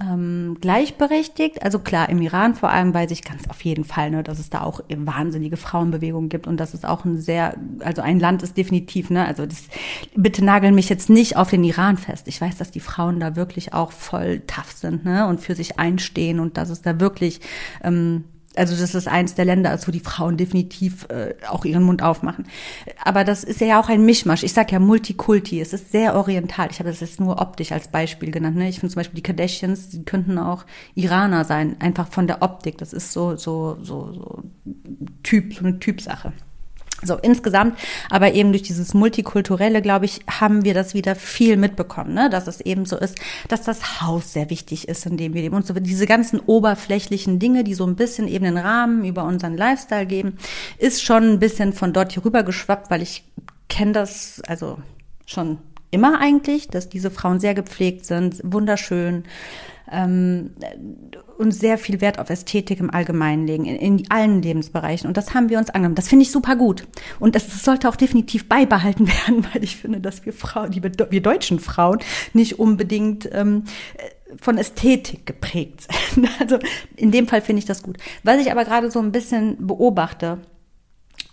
[0.00, 1.62] ähm, gleichberechtigt.
[1.62, 4.50] Also klar, im Iran vor allem weiß ich ganz auf jeden Fall, ne, dass es
[4.50, 8.56] da auch wahnsinnige Frauenbewegungen gibt und dass es auch ein sehr, also ein Land ist
[8.56, 9.64] definitiv, ne, also das,
[10.14, 12.28] bitte nageln mich jetzt nicht auf den Iran fest.
[12.28, 15.78] Ich weiß, dass die Frauen da wirklich auch voll tough sind, ne, und für sich
[15.78, 17.40] einstehen und dass es da wirklich
[17.82, 18.24] ähm,
[18.56, 22.46] also das ist eins der Länder, wo die Frauen definitiv äh, auch ihren Mund aufmachen.
[23.02, 24.42] Aber das ist ja auch ein Mischmasch.
[24.42, 25.60] Ich sag ja Multikulti.
[25.60, 26.68] Es ist sehr oriental.
[26.70, 28.56] Ich habe das jetzt nur optisch als Beispiel genannt.
[28.56, 28.68] Ne?
[28.68, 30.64] Ich finde zum Beispiel die Kardashians, die könnten auch
[30.94, 32.78] Iraner sein, einfach von der Optik.
[32.78, 34.42] Das ist so so so so
[35.22, 36.32] Typ, so eine Typsache.
[37.04, 37.78] So, insgesamt,
[38.10, 42.30] aber eben durch dieses Multikulturelle, glaube ich, haben wir das wieder viel mitbekommen, ne?
[42.30, 45.54] dass es eben so ist, dass das Haus sehr wichtig ist, in dem wir leben.
[45.54, 49.56] Und so diese ganzen oberflächlichen Dinge, die so ein bisschen eben den Rahmen über unseren
[49.56, 50.38] Lifestyle geben,
[50.78, 53.24] ist schon ein bisschen von dort hier rüber geschwappt, weil ich
[53.68, 54.78] kenne das, also
[55.26, 55.58] schon
[55.94, 59.24] immer eigentlich, dass diese Frauen sehr gepflegt sind, wunderschön,
[59.90, 60.50] ähm,
[61.38, 65.06] uns sehr viel Wert auf Ästhetik im Allgemeinen legen, in, in allen Lebensbereichen.
[65.06, 65.94] Und das haben wir uns angenommen.
[65.94, 66.86] Das finde ich super gut.
[67.20, 70.82] Und das, das, sollte auch definitiv beibehalten werden, weil ich finde, dass wir Frauen, die
[70.82, 71.98] wir deutschen Frauen,
[72.32, 73.64] nicht unbedingt ähm,
[74.40, 76.28] von Ästhetik geprägt sind.
[76.40, 76.58] Also
[76.96, 77.98] in dem Fall finde ich das gut.
[78.22, 80.38] Was ich aber gerade so ein bisschen beobachte,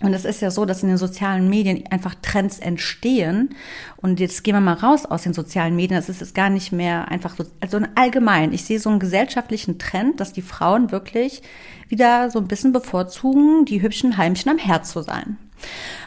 [0.02, 3.56] und es ist ja so, dass in den sozialen Medien einfach Trends entstehen.
[3.98, 6.00] Und jetzt gehen wir mal raus aus den sozialen Medien.
[6.00, 8.52] Das ist es gar nicht mehr einfach so, also allgemein.
[8.54, 11.44] Ich sehe so einen gesellschaftlichen Trend, dass die Frauen wirklich
[11.88, 15.38] wieder so ein bisschen bevorzugen, die hübschen Heimchen am Herz zu sein.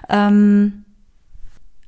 [0.08, 0.84] Ähm,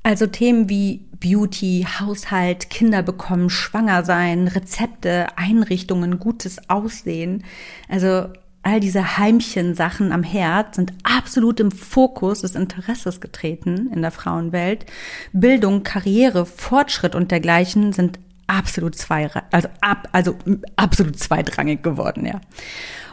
[0.05, 7.43] also Themen wie Beauty, Haushalt, Kinder bekommen, schwanger sein, Rezepte, Einrichtungen, gutes Aussehen.
[7.89, 8.29] Also
[8.67, 14.87] all diese Heimchen-Sachen am Herd sind absolut im Fokus des Interesses getreten in der Frauenwelt.
[15.33, 20.35] Bildung, Karriere, Fortschritt und dergleichen sind absolut zwei, also ab, also
[20.75, 22.41] absolut zweitrangig geworden, ja.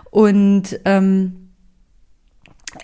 [0.09, 1.51] Und ähm,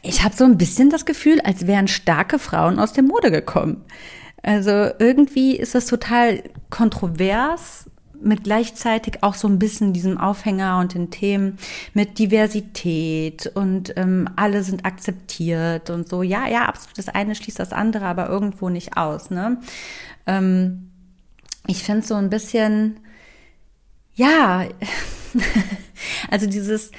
[0.04, 3.84] ich habe so ein bisschen das Gefühl, als wären starke Frauen aus der Mode gekommen.
[4.44, 7.90] Also irgendwie ist das total kontrovers
[8.22, 11.58] mit gleichzeitig auch so ein bisschen diesem Aufhänger und den Themen
[11.94, 16.24] mit Diversität und ähm, alle sind akzeptiert und so.
[16.24, 16.98] Ja, ja, absolut.
[16.98, 19.30] Das eine schließt das andere, aber irgendwo nicht aus.
[19.30, 19.58] Ne?
[20.28, 20.92] Ähm,
[21.68, 23.00] ich finde so ein bisschen,
[24.16, 24.66] ja,
[26.32, 26.92] also dieses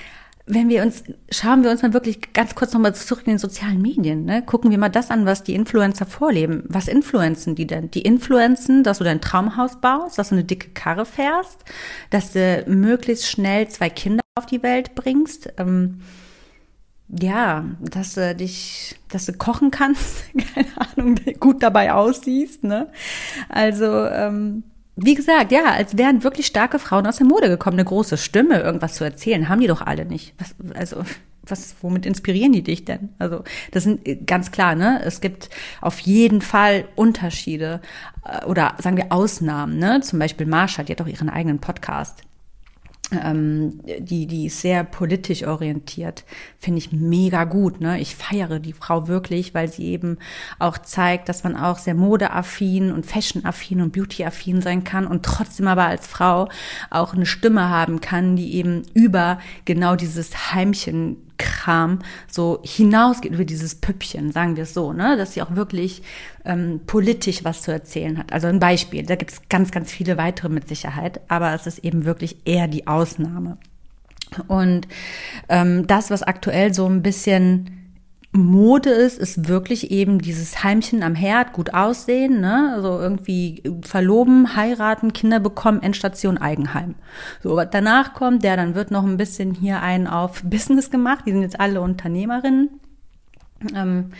[0.47, 3.81] wenn wir uns, schauen wir uns mal wirklich ganz kurz nochmal zurück in den sozialen
[3.81, 4.43] Medien, ne?
[4.43, 6.65] gucken wir mal das an, was die Influencer vorleben.
[6.69, 7.91] Was influenzen die denn?
[7.91, 11.65] Die influenzen, dass du dein Traumhaus baust, dass du eine dicke Karre fährst,
[12.11, 15.53] dass du möglichst schnell zwei Kinder auf die Welt bringst.
[15.59, 16.01] Ähm,
[17.09, 20.25] ja, dass du dich, dass du kochen kannst,
[20.55, 22.89] keine Ahnung, gut dabei aussiehst, ne?
[23.49, 24.65] Also, ähm,
[25.05, 28.61] wie gesagt, ja, als wären wirklich starke Frauen aus der Mode gekommen, eine große Stimme,
[28.61, 30.35] irgendwas zu erzählen, haben die doch alle nicht.
[30.39, 31.05] Was, also,
[31.43, 33.11] was, womit inspirieren die dich denn?
[33.19, 35.01] Also, das sind äh, ganz klar, ne?
[35.05, 37.81] Es gibt auf jeden Fall Unterschiede
[38.25, 40.01] äh, oder sagen wir Ausnahmen, ne?
[40.01, 42.23] Zum Beispiel Marsha, die hat doch ihren eigenen Podcast
[43.13, 46.25] ähm, die, die ist sehr politisch orientiert,
[46.59, 47.81] finde ich mega gut.
[47.81, 48.01] Ne?
[48.01, 50.19] Ich feiere die Frau wirklich, weil sie eben
[50.59, 55.67] auch zeigt, dass man auch sehr modeaffin und fashionaffin und beautyaffin sein kann und trotzdem
[55.67, 56.49] aber als Frau
[56.91, 63.45] auch eine Stimme haben kann, die eben über genau dieses Heimchen Kram so hinausgeht über
[63.45, 66.03] dieses Püppchen, sagen wir es so, ne, dass sie auch wirklich
[66.45, 68.33] ähm, politisch was zu erzählen hat.
[68.33, 71.79] Also ein Beispiel, da gibt es ganz, ganz viele weitere mit Sicherheit, aber es ist
[71.79, 73.57] eben wirklich eher die Ausnahme.
[74.47, 74.87] Und
[75.49, 77.80] ähm, das, was aktuell so ein bisschen
[78.33, 82.73] Mode ist, ist wirklich eben dieses Heimchen am Herd, gut aussehen, ne?
[82.75, 86.95] Also irgendwie verloben, heiraten, Kinder bekommen, Endstation Eigenheim.
[87.43, 91.25] So, was danach kommt, der dann wird noch ein bisschen hier einen auf Business gemacht.
[91.27, 92.71] Die sind jetzt alle Unternehmerinnen.
[93.75, 94.13] Ähm,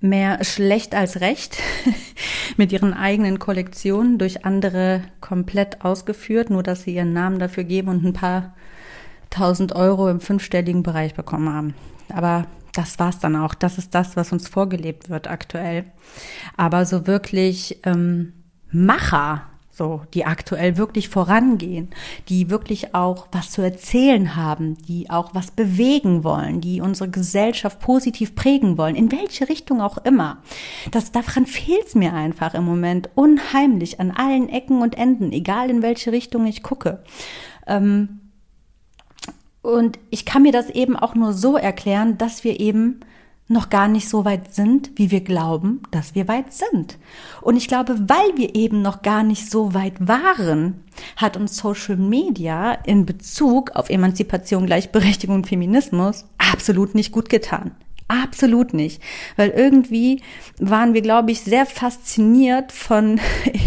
[0.00, 1.58] mehr schlecht als recht
[2.56, 7.88] mit ihren eigenen Kollektionen durch andere komplett ausgeführt, nur dass sie ihren Namen dafür geben
[7.88, 8.54] und ein paar
[9.30, 11.74] tausend Euro im fünfstelligen Bereich bekommen haben.
[12.12, 12.46] Aber
[12.78, 13.54] das war's dann auch.
[13.54, 15.84] Das ist das, was uns vorgelebt wird aktuell.
[16.56, 18.34] Aber so wirklich ähm,
[18.70, 21.90] Macher, so die aktuell wirklich vorangehen,
[22.28, 27.80] die wirklich auch was zu erzählen haben, die auch was bewegen wollen, die unsere Gesellschaft
[27.80, 30.38] positiv prägen wollen, in welche Richtung auch immer.
[30.92, 35.82] Das daran fehlt's mir einfach im Moment unheimlich an allen Ecken und Enden, egal in
[35.82, 37.02] welche Richtung ich gucke.
[37.66, 38.20] Ähm,
[39.62, 43.00] und ich kann mir das eben auch nur so erklären, dass wir eben
[43.48, 46.98] noch gar nicht so weit sind, wie wir glauben, dass wir weit sind.
[47.40, 50.84] Und ich glaube, weil wir eben noch gar nicht so weit waren,
[51.16, 57.72] hat uns Social Media in Bezug auf Emanzipation, Gleichberechtigung und Feminismus absolut nicht gut getan.
[58.06, 59.02] Absolut nicht.
[59.36, 60.22] Weil irgendwie
[60.58, 63.20] waren wir, glaube ich, sehr fasziniert von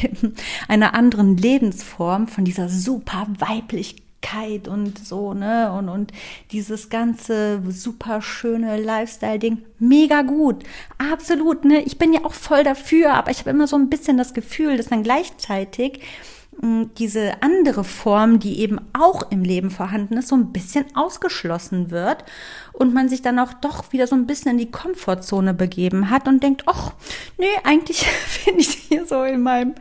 [0.67, 5.71] einer anderen Lebensform, von dieser super weiblich Leichtigkeit und so, ne?
[5.71, 6.11] Und, und
[6.51, 10.63] dieses ganze super schöne Lifestyle-Ding, mega gut.
[10.97, 11.81] Absolut, ne?
[11.81, 14.77] Ich bin ja auch voll dafür, aber ich habe immer so ein bisschen das Gefühl,
[14.77, 16.01] dass dann gleichzeitig
[16.97, 22.25] diese andere Form, die eben auch im Leben vorhanden ist, so ein bisschen ausgeschlossen wird
[22.73, 26.27] und man sich dann auch doch wieder so ein bisschen in die Komfortzone begeben hat
[26.27, 26.91] und denkt, ach,
[27.39, 29.73] nee, eigentlich finde ich hier so in meinem,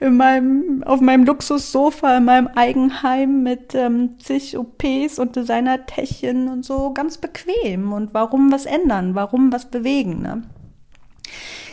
[0.00, 6.64] in meinem, auf meinem Luxussofa, in meinem Eigenheim mit ähm, zig OPs und Designertäschchen und
[6.64, 7.92] so ganz bequem.
[7.92, 9.14] Und warum was ändern?
[9.14, 10.22] Warum was bewegen?
[10.22, 10.42] Ne?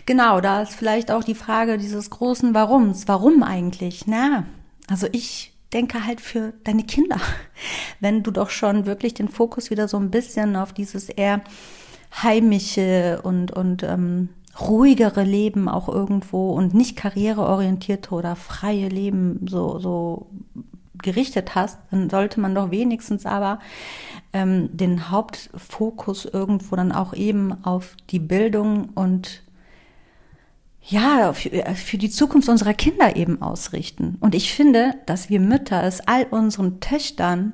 [0.05, 3.07] Genau, da ist vielleicht auch die Frage dieses großen Warums.
[3.07, 4.07] Warum eigentlich?
[4.07, 4.45] Na,
[4.87, 7.17] also ich denke halt für deine Kinder.
[7.99, 11.41] Wenn du doch schon wirklich den Fokus wieder so ein bisschen auf dieses eher
[12.23, 19.79] heimische und, und ähm, ruhigere Leben auch irgendwo und nicht karriereorientierte oder freie Leben so,
[19.79, 20.27] so
[21.01, 23.59] gerichtet hast, dann sollte man doch wenigstens aber
[24.33, 29.43] ähm, den Hauptfokus irgendwo dann auch eben auf die Bildung und
[30.89, 34.17] ja, für, für die Zukunft unserer Kinder eben ausrichten.
[34.19, 37.53] Und ich finde, dass wir Mütter es all unseren Töchtern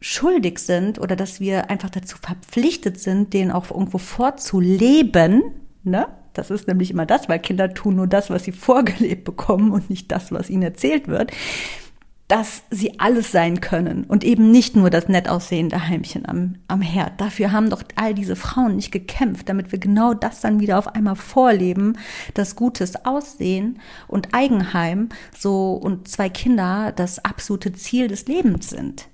[0.00, 5.42] schuldig sind oder dass wir einfach dazu verpflichtet sind, denen auch irgendwo vorzuleben,
[5.84, 6.08] ne?
[6.34, 9.90] Das ist nämlich immer das, weil Kinder tun nur das, was sie vorgelebt bekommen und
[9.90, 11.30] nicht das, was ihnen erzählt wird
[12.32, 16.80] dass sie alles sein können und eben nicht nur das nett aussehende Heimchen am, am
[16.80, 17.20] Herd.
[17.20, 20.88] Dafür haben doch all diese Frauen nicht gekämpft, damit wir genau das dann wieder auf
[20.88, 21.98] einmal vorleben,
[22.32, 29.08] das gutes Aussehen und Eigenheim so und zwei Kinder das absolute Ziel des Lebens sind.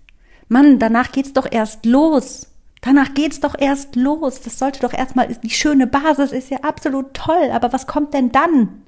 [0.47, 2.53] Mann, danach geht's doch erst los.
[2.83, 4.43] Danach geht's doch erst los.
[4.43, 8.31] Das sollte doch erstmal, die schöne Basis ist ja absolut toll, aber was kommt denn
[8.31, 8.85] dann?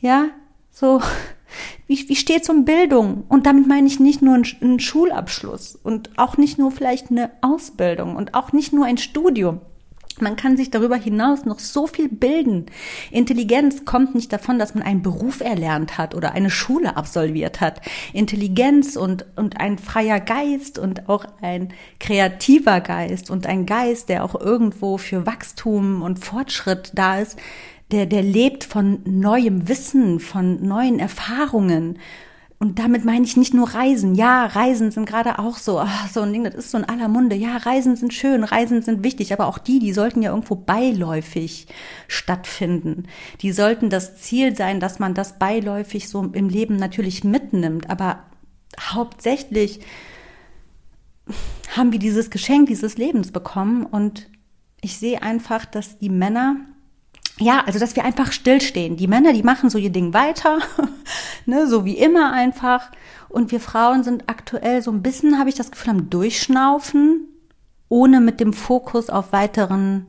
[0.00, 0.28] Ja,
[0.70, 1.02] so,
[1.86, 3.24] wie, wie steht's um Bildung?
[3.28, 8.16] Und damit meine ich nicht nur einen Schulabschluss und auch nicht nur vielleicht eine Ausbildung
[8.16, 9.60] und auch nicht nur ein Studium.
[10.20, 12.66] Man kann sich darüber hinaus noch so viel bilden.
[13.10, 17.80] Intelligenz kommt nicht davon, dass man einen Beruf erlernt hat oder eine Schule absolviert hat.
[18.12, 24.22] Intelligenz und, und ein freier Geist und auch ein kreativer Geist und ein Geist, der
[24.22, 27.36] auch irgendwo für Wachstum und Fortschritt da ist,
[27.90, 31.98] der, der lebt von neuem Wissen, von neuen Erfahrungen.
[32.58, 34.14] Und damit meine ich nicht nur Reisen.
[34.14, 37.08] Ja, Reisen sind gerade auch so, ach, so ein Ding, das ist so in aller
[37.08, 37.36] Munde.
[37.36, 41.66] Ja, Reisen sind schön, Reisen sind wichtig, aber auch die, die sollten ja irgendwo beiläufig
[42.08, 43.04] stattfinden.
[43.42, 47.90] Die sollten das Ziel sein, dass man das beiläufig so im Leben natürlich mitnimmt.
[47.90, 48.22] Aber
[48.80, 49.80] hauptsächlich
[51.76, 54.30] haben wir dieses Geschenk dieses Lebens bekommen und
[54.80, 56.56] ich sehe einfach, dass die Männer
[57.38, 58.96] ja, also dass wir einfach stillstehen.
[58.96, 60.58] Die Männer, die machen so ihr Ding weiter,
[61.46, 62.90] ne, so wie immer einfach.
[63.28, 67.28] Und wir Frauen sind aktuell so ein bisschen, habe ich das Gefühl, am Durchschnaufen,
[67.88, 70.06] ohne mit dem Fokus auf weiteren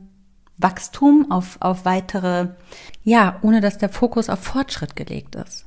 [0.58, 2.48] Wachstum, auf, auf weitere,
[3.02, 5.65] ja, ohne dass der Fokus auf Fortschritt gelegt ist.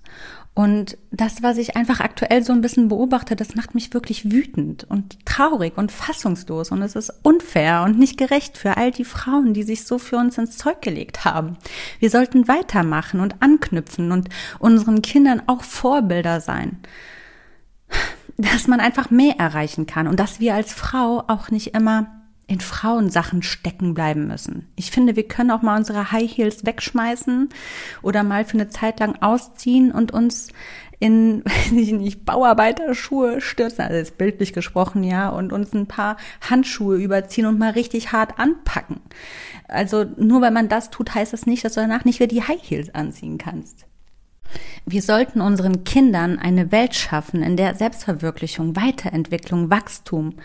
[0.59, 4.83] Und das, was ich einfach aktuell so ein bisschen beobachte, das macht mich wirklich wütend
[4.83, 6.71] und traurig und fassungslos.
[6.71, 10.17] Und es ist unfair und nicht gerecht für all die Frauen, die sich so für
[10.17, 11.55] uns ins Zeug gelegt haben.
[11.99, 14.27] Wir sollten weitermachen und anknüpfen und
[14.59, 16.79] unseren Kindern auch Vorbilder sein.
[18.35, 22.18] Dass man einfach mehr erreichen kann und dass wir als Frau auch nicht immer
[22.49, 24.67] in Frauensachen stecken bleiben müssen.
[24.75, 27.49] Ich finde, wir können auch mal unsere High Heels wegschmeißen
[28.01, 30.47] oder mal für eine Zeit lang ausziehen und uns
[30.97, 36.17] in, weiß ich nicht, Bauarbeiterschuhe stürzen, also jetzt bildlich gesprochen, ja, und uns ein paar
[36.41, 38.99] Handschuhe überziehen und mal richtig hart anpacken.
[39.67, 42.43] Also nur weil man das tut, heißt das nicht, dass du danach nicht wieder die
[42.43, 43.85] High Heels anziehen kannst.
[44.85, 50.35] Wir sollten unseren Kindern eine Welt schaffen, in der Selbstverwirklichung, Weiterentwicklung, Wachstum,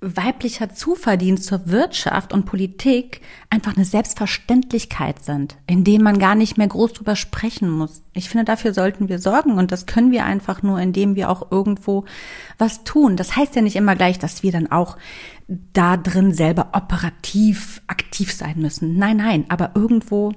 [0.00, 6.56] weiblicher Zuverdienst zur Wirtschaft und Politik einfach eine Selbstverständlichkeit sind, in dem man gar nicht
[6.56, 8.02] mehr groß drüber sprechen muss.
[8.12, 11.50] Ich finde, dafür sollten wir sorgen und das können wir einfach nur, indem wir auch
[11.50, 12.04] irgendwo
[12.58, 13.16] was tun.
[13.16, 14.96] Das heißt ja nicht immer gleich, dass wir dann auch
[15.72, 18.96] da drin selber operativ aktiv sein müssen.
[18.98, 20.32] Nein, nein, aber irgendwo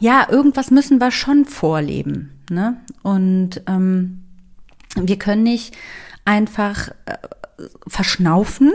[0.00, 2.40] ja, irgendwas müssen wir schon vorleben.
[2.50, 2.80] Ne?
[3.02, 4.24] Und ähm,
[4.96, 5.76] wir können nicht
[6.24, 7.16] einfach äh,
[7.86, 8.72] verschnaufen,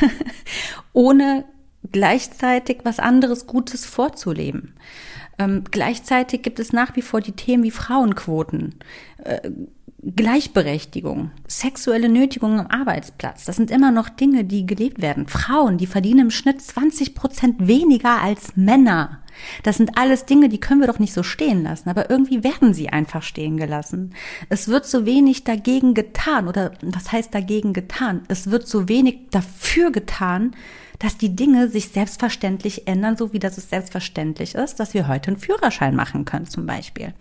[0.92, 1.44] ohne
[1.90, 4.74] gleichzeitig was anderes Gutes vorzuleben.
[5.38, 8.76] Ähm, gleichzeitig gibt es nach wie vor die Themen wie Frauenquoten,
[9.24, 9.50] äh,
[10.04, 13.44] Gleichberechtigung, sexuelle Nötigung am Arbeitsplatz.
[13.44, 15.28] Das sind immer noch Dinge, die gelebt werden.
[15.28, 19.21] Frauen, die verdienen im Schnitt 20 Prozent weniger als Männer.
[19.62, 22.74] Das sind alles Dinge, die können wir doch nicht so stehen lassen, aber irgendwie werden
[22.74, 24.14] sie einfach stehen gelassen.
[24.48, 28.22] Es wird so wenig dagegen getan oder was heißt dagegen getan?
[28.28, 30.54] Es wird so wenig dafür getan,
[30.98, 35.28] dass die Dinge sich selbstverständlich ändern, so wie das es selbstverständlich ist, dass wir heute
[35.28, 37.12] einen Führerschein machen können zum Beispiel.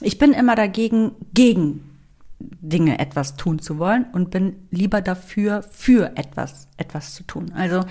[0.00, 1.94] Ich bin immer dagegen, gegen
[2.38, 7.52] Dinge etwas tun zu wollen und bin lieber dafür, für etwas, etwas zu tun.
[7.54, 7.84] Also,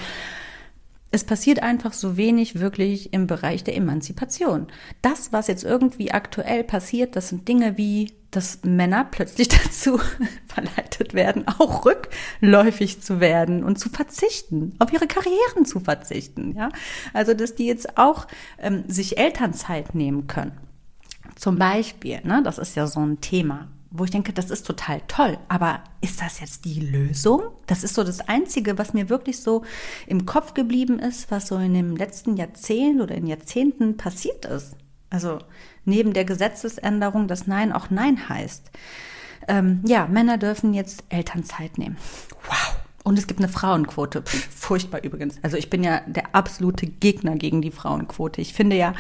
[1.14, 4.66] es passiert einfach so wenig wirklich im Bereich der Emanzipation.
[5.04, 10.00] Das, was jetzt irgendwie aktuell passiert, das sind Dinge wie, dass Männer plötzlich dazu
[10.48, 16.56] verleitet werden, auch rückläufig zu werden und zu verzichten, auf ihre Karrieren zu verzichten.
[16.58, 16.70] Ja,
[17.14, 18.26] also dass die jetzt auch
[18.58, 20.58] ähm, sich Elternzeit nehmen können.
[21.36, 25.02] Zum Beispiel, ne, das ist ja so ein Thema wo ich denke, das ist total
[25.08, 25.38] toll.
[25.48, 27.44] Aber ist das jetzt die Lösung?
[27.68, 29.64] Das ist so das Einzige, was mir wirklich so
[30.08, 34.76] im Kopf geblieben ist, was so in dem letzten Jahrzehnt oder in Jahrzehnten passiert ist.
[35.12, 35.38] Also
[35.86, 38.72] neben der Gesetzesänderung, dass Nein auch Nein heißt.
[39.48, 41.98] Ähm, ja, Männer dürfen jetzt Elternzeit nehmen.
[42.48, 42.78] Wow.
[43.04, 44.24] Und es gibt eine Frauenquote.
[44.24, 45.38] Pff, furchtbar übrigens.
[45.44, 48.42] Also ich bin ja der absolute Gegner gegen die Frauenquote.
[48.42, 48.96] Ich finde ja,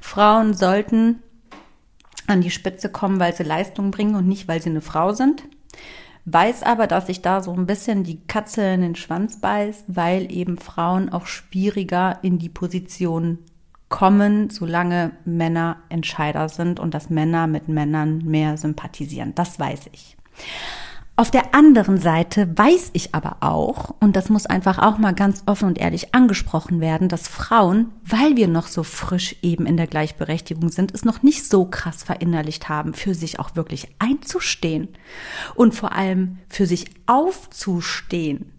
[0.00, 1.22] Frauen sollten
[2.30, 5.44] an die Spitze kommen, weil sie Leistung bringen und nicht, weil sie eine Frau sind.
[6.24, 10.30] Weiß aber, dass sich da so ein bisschen die Katze in den Schwanz beißt, weil
[10.30, 13.38] eben Frauen auch schwieriger in die Position
[13.88, 19.34] kommen, solange Männer Entscheider sind und dass Männer mit Männern mehr sympathisieren.
[19.34, 20.16] Das weiß ich.
[21.20, 25.42] Auf der anderen Seite weiß ich aber auch, und das muss einfach auch mal ganz
[25.44, 29.86] offen und ehrlich angesprochen werden, dass Frauen, weil wir noch so frisch eben in der
[29.86, 34.88] Gleichberechtigung sind, es noch nicht so krass verinnerlicht haben, für sich auch wirklich einzustehen
[35.54, 38.52] und vor allem für sich aufzustehen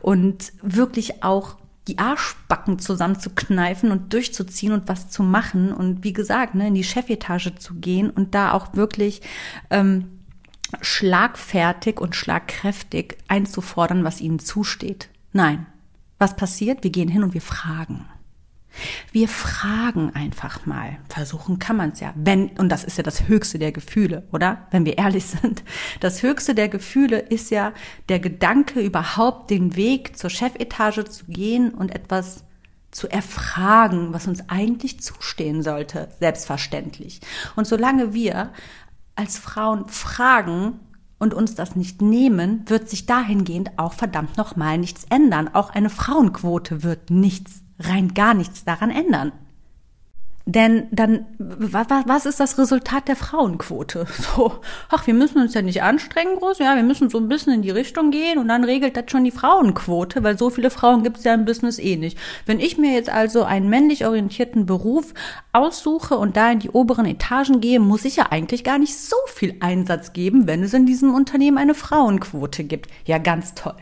[0.00, 1.54] und wirklich auch
[1.86, 6.82] die Arschbacken zusammenzukneifen und durchzuziehen und was zu machen und wie gesagt, ne, in die
[6.82, 9.22] Chefetage zu gehen und da auch wirklich
[9.70, 10.17] ähm,
[10.80, 15.08] schlagfertig und schlagkräftig einzufordern, was ihnen zusteht.
[15.32, 15.66] Nein.
[16.18, 16.82] Was passiert?
[16.82, 18.06] Wir gehen hin und wir fragen.
[19.12, 20.98] Wir fragen einfach mal.
[21.08, 22.12] Versuchen kann man es ja.
[22.16, 24.66] Wenn, und das ist ja das höchste der Gefühle, oder?
[24.70, 25.62] Wenn wir ehrlich sind.
[26.00, 27.72] Das höchste der Gefühle ist ja
[28.08, 32.44] der Gedanke, überhaupt den Weg zur Chefetage zu gehen und etwas
[32.90, 37.20] zu erfragen, was uns eigentlich zustehen sollte, selbstverständlich.
[37.54, 38.52] Und solange wir
[39.18, 40.78] als Frauen fragen
[41.18, 45.48] und uns das nicht nehmen, wird sich dahingehend auch verdammt nochmal nichts ändern.
[45.52, 49.32] Auch eine Frauenquote wird nichts, rein gar nichts daran ändern.
[50.50, 54.06] Denn dann, was ist das Resultat der Frauenquote?
[54.18, 57.52] So, ach, wir müssen uns ja nicht anstrengen groß, ja, wir müssen so ein bisschen
[57.52, 61.02] in die Richtung gehen und dann regelt das schon die Frauenquote, weil so viele Frauen
[61.02, 62.18] gibt es ja im Business eh nicht.
[62.46, 65.12] Wenn ich mir jetzt also einen männlich orientierten Beruf
[65.52, 69.16] aussuche und da in die oberen Etagen gehe, muss ich ja eigentlich gar nicht so
[69.26, 72.90] viel Einsatz geben, wenn es in diesem Unternehmen eine Frauenquote gibt.
[73.04, 73.76] Ja, ganz toll.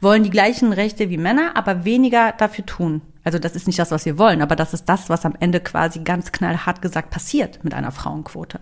[0.00, 3.02] Wollen die gleichen Rechte wie Männer, aber weniger dafür tun.
[3.28, 5.60] Also das ist nicht das, was wir wollen, aber das ist das, was am Ende
[5.60, 8.58] quasi ganz knallhart gesagt passiert mit einer Frauenquote.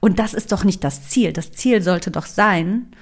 [0.00, 1.32] Und das ist doch nicht das Ziel.
[1.32, 2.92] Das Ziel sollte doch sein,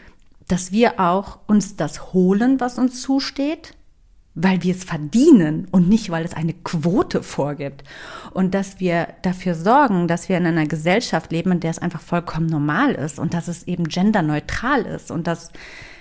[0.47, 3.75] dass wir auch uns das holen, was uns zusteht,
[4.37, 7.83] weil wir es verdienen und nicht, weil es eine Quote vorgibt.
[8.31, 12.03] Und dass wir dafür sorgen, dass wir in einer Gesellschaft leben, in der es einfach
[12.03, 15.51] vollkommen normal ist und dass es eben genderneutral ist und dass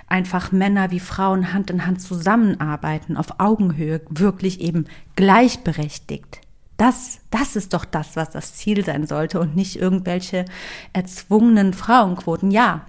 [0.08, 4.86] einfach Männer wie Frauen Hand in Hand zusammenarbeiten, auf Augenhöhe, wirklich eben
[5.16, 6.42] gleichberechtigt.
[6.78, 10.46] Das, das ist doch das, was das Ziel sein sollte und nicht irgendwelche
[10.94, 12.52] erzwungenen Frauenquoten.
[12.52, 12.86] Ja,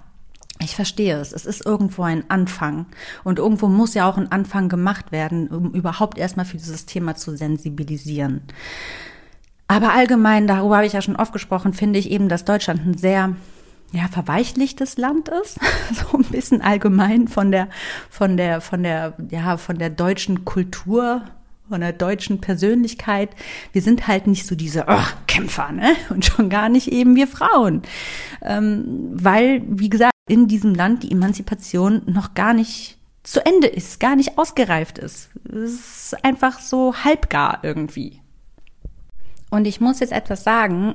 [0.61, 1.33] ich verstehe es.
[1.33, 2.87] Es ist irgendwo ein Anfang.
[3.25, 7.15] Und irgendwo muss ja auch ein Anfang gemacht werden, um überhaupt erstmal für dieses Thema
[7.15, 8.43] zu sensibilisieren.
[9.69, 12.97] Aber allgemein, darüber habe ich ja schon oft gesprochen, finde ich eben, dass Deutschland ein
[12.97, 13.37] sehr
[13.93, 15.59] ja, verweichlichtes Land ist,
[15.95, 17.69] so ein bisschen allgemein von der,
[18.11, 21.23] von der, von der, ja, von der deutschen Kultur,
[21.69, 23.31] von der deutschen Persönlichkeit.
[23.73, 25.95] Wir sind halt nicht so diese oh, Kämpfer, ne?
[26.11, 27.83] Und schon gar nicht eben wir Frauen.
[28.43, 34.01] Ähm, weil, wie gesagt, in diesem Land die Emanzipation noch gar nicht zu Ende ist,
[34.01, 35.31] gar nicht ausgereift ist.
[35.45, 38.21] Es ist einfach so halbgar irgendwie.
[39.51, 40.95] Und ich muss jetzt etwas sagen,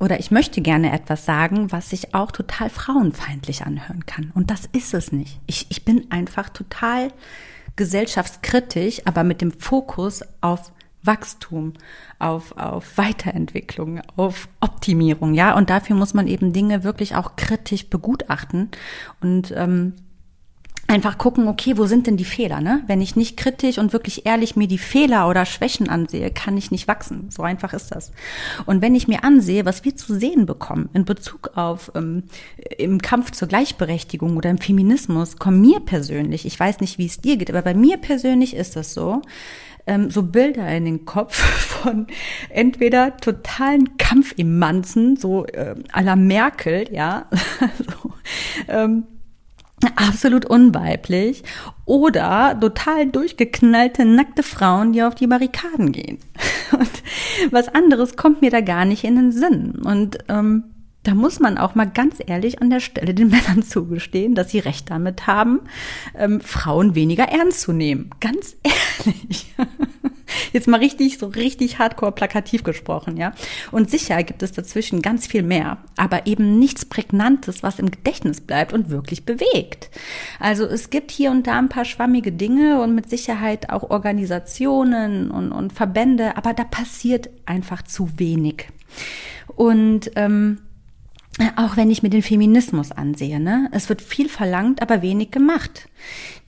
[0.00, 4.30] oder ich möchte gerne etwas sagen, was sich auch total frauenfeindlich anhören kann.
[4.34, 5.40] Und das ist es nicht.
[5.46, 7.12] Ich, ich bin einfach total
[7.76, 10.72] gesellschaftskritisch, aber mit dem Fokus auf
[11.02, 11.74] Wachstum,
[12.18, 15.56] auf, auf Weiterentwicklung, auf Optimierung, ja.
[15.56, 18.70] Und dafür muss man eben Dinge wirklich auch kritisch begutachten
[19.20, 19.94] und ähm,
[20.88, 22.82] einfach gucken, okay, wo sind denn die Fehler, ne?
[22.86, 26.70] Wenn ich nicht kritisch und wirklich ehrlich mir die Fehler oder Schwächen ansehe, kann ich
[26.70, 27.30] nicht wachsen.
[27.30, 28.10] So einfach ist das.
[28.64, 32.24] Und wenn ich mir ansehe, was wir zu sehen bekommen in Bezug auf ähm,
[32.78, 37.20] im Kampf zur Gleichberechtigung oder im Feminismus, kommen mir persönlich, ich weiß nicht, wie es
[37.20, 39.20] dir geht, aber bei mir persönlich ist das so,
[39.86, 41.34] ähm, so Bilder in den Kopf
[41.82, 42.06] von
[42.48, 47.26] entweder totalen Kampf im Manzen, so äh, à la Merkel, ja,
[47.78, 48.12] so,
[48.68, 49.04] ähm,
[49.96, 51.42] absolut unweiblich
[51.84, 56.18] oder total durchgeknallte, nackte Frauen, die auf die Barrikaden gehen.
[56.72, 57.02] Und
[57.52, 59.76] was anderes kommt mir da gar nicht in den Sinn.
[59.84, 60.64] Und ähm,
[61.04, 64.58] da muss man auch mal ganz ehrlich an der Stelle den Männern zugestehen, dass sie
[64.58, 65.60] recht damit haben,
[66.16, 68.10] ähm, Frauen weniger ernst zu nehmen.
[68.20, 69.54] Ganz ehrlich.
[70.52, 73.32] Jetzt mal richtig, so richtig hardcore plakativ gesprochen, ja.
[73.70, 78.40] Und sicher gibt es dazwischen ganz viel mehr, aber eben nichts Prägnantes, was im Gedächtnis
[78.40, 79.90] bleibt und wirklich bewegt.
[80.38, 85.30] Also es gibt hier und da ein paar schwammige Dinge und mit Sicherheit auch Organisationen
[85.30, 88.68] und, und Verbände, aber da passiert einfach zu wenig.
[89.56, 90.58] Und ähm,
[91.56, 93.68] auch wenn ich mir den Feminismus ansehe, ne?
[93.72, 95.88] Es wird viel verlangt, aber wenig gemacht.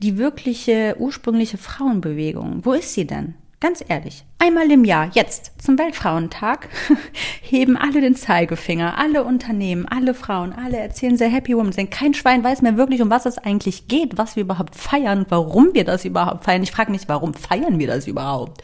[0.00, 3.34] Die wirkliche ursprüngliche Frauenbewegung, wo ist sie denn?
[3.60, 6.70] Ganz ehrlich, einmal im Jahr, jetzt zum Weltfrauentag,
[7.42, 11.90] heben alle den Zeigefinger, alle Unternehmen, alle Frauen, alle erzählen sehr Happy Women sind.
[11.90, 15.74] Kein Schwein weiß mehr wirklich, um was es eigentlich geht, was wir überhaupt feiern, warum
[15.74, 16.62] wir das überhaupt feiern.
[16.62, 18.62] Ich frage mich, warum feiern wir das überhaupt?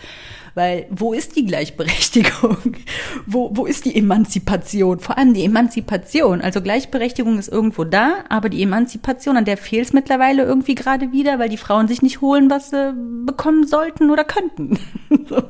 [0.56, 2.56] Weil wo ist die Gleichberechtigung?
[3.26, 5.00] wo, wo ist die Emanzipation?
[5.00, 6.40] Vor allem die Emanzipation.
[6.40, 11.12] Also Gleichberechtigung ist irgendwo da, aber die Emanzipation, an der fehlt es mittlerweile irgendwie gerade
[11.12, 12.94] wieder, weil die Frauen sich nicht holen, was sie
[13.26, 14.78] bekommen sollten oder könnten.
[15.28, 15.42] so.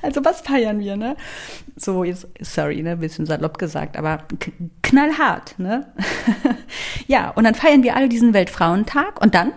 [0.00, 1.16] Also was feiern wir, ne?
[1.76, 4.24] So, jetzt, sorry, ne, bisschen salopp gesagt, aber
[4.82, 5.92] knallhart, ne?
[7.06, 9.52] ja, und dann feiern wir alle diesen Weltfrauentag und dann?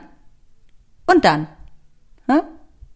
[1.05, 1.47] Und dann?
[2.27, 2.43] Ne?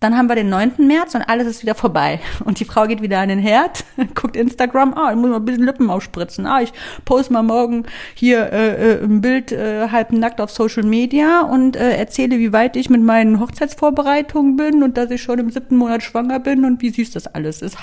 [0.04, 0.74] Dann haben wir den 9.
[0.80, 2.20] März und alles ist wieder vorbei.
[2.44, 3.86] Und die Frau geht wieder an den Herd,
[4.16, 6.46] guckt Instagram, ah, ich muss mal ein bisschen Lippen aufspritzen.
[6.46, 6.74] Ah, ich
[7.06, 11.78] poste mal morgen hier äh, äh, ein Bild äh, halb nackt auf Social Media und
[11.78, 15.78] äh, erzähle, wie weit ich mit meinen Hochzeitsvorbereitungen bin und dass ich schon im siebten
[15.78, 17.78] Monat schwanger bin und wie süß das alles ist.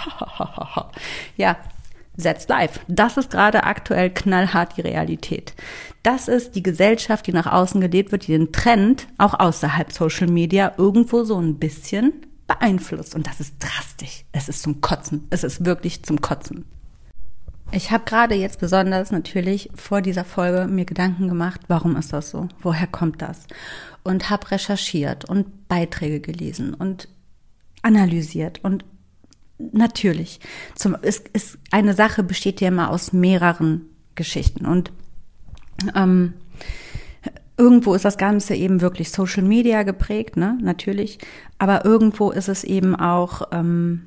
[1.39, 1.57] ja,
[2.23, 2.81] That's life.
[2.89, 5.55] Das ist gerade aktuell knallhart die Realität.
[6.03, 10.29] Das ist die Gesellschaft, die nach außen gelebt wird, die den Trend auch außerhalb Social
[10.29, 12.13] Media irgendwo so ein bisschen
[12.47, 13.15] beeinflusst.
[13.15, 14.25] Und das ist drastisch.
[14.33, 15.27] Es ist zum Kotzen.
[15.31, 16.65] Es ist wirklich zum Kotzen.
[17.73, 22.31] Ich habe gerade jetzt besonders natürlich vor dieser Folge mir Gedanken gemacht, warum ist das
[22.31, 22.49] so?
[22.61, 23.47] Woher kommt das?
[24.03, 27.09] Und habe recherchiert und Beiträge gelesen und
[27.83, 28.85] analysiert und
[29.59, 30.41] natürlich.
[30.75, 33.83] Zum, ist, ist eine Sache besteht ja immer aus mehreren
[34.17, 34.91] Geschichten und
[35.95, 36.35] ähm,
[37.57, 41.19] irgendwo ist das Ganze eben wirklich Social Media geprägt, ne, natürlich.
[41.59, 44.03] Aber irgendwo ist es eben auch ähm,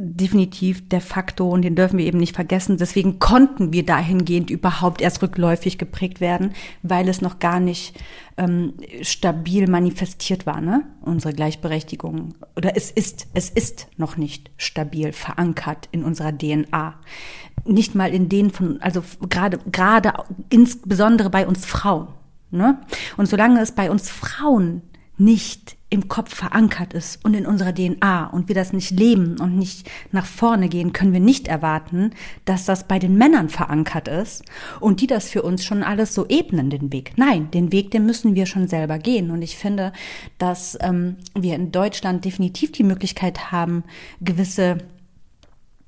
[0.00, 2.76] definitiv der Faktor und den dürfen wir eben nicht vergessen.
[2.76, 6.52] Deswegen konnten wir dahingehend überhaupt erst rückläufig geprägt werden,
[6.84, 7.98] weil es noch gar nicht
[8.36, 10.84] ähm, stabil manifestiert war, ne?
[11.02, 12.34] Unsere Gleichberechtigung.
[12.56, 16.94] Oder es ist, es ist noch nicht stabil verankert in unserer DNA.
[17.64, 20.12] Nicht mal in denen von, also gerade, gerade
[20.48, 22.06] insbesondere bei uns Frauen.
[22.50, 22.78] Ne?
[23.16, 24.82] Und solange es bei uns Frauen
[25.16, 29.56] nicht im Kopf verankert ist und in unserer DNA und wir das nicht leben und
[29.56, 32.10] nicht nach vorne gehen, können wir nicht erwarten,
[32.44, 34.44] dass das bei den Männern verankert ist
[34.80, 37.12] und die das für uns schon alles so ebnen, den Weg.
[37.16, 39.30] Nein, den Weg, den müssen wir schon selber gehen.
[39.30, 39.92] Und ich finde,
[40.36, 43.84] dass ähm, wir in Deutschland definitiv die Möglichkeit haben,
[44.20, 44.78] gewisse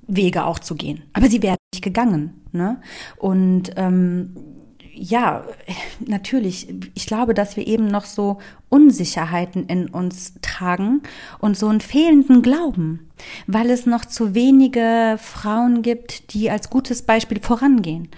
[0.06, 1.02] Wege auch zu gehen.
[1.12, 2.40] Aber sie werden nicht gegangen.
[2.52, 2.80] Ne?
[3.16, 4.34] Und ähm,
[4.92, 5.44] ja,
[6.00, 8.38] natürlich, ich glaube, dass wir eben noch so
[8.68, 11.02] Unsicherheiten in uns tragen
[11.38, 13.08] und so einen fehlenden Glauben,
[13.46, 18.08] weil es noch zu wenige Frauen gibt, die als gutes Beispiel vorangehen.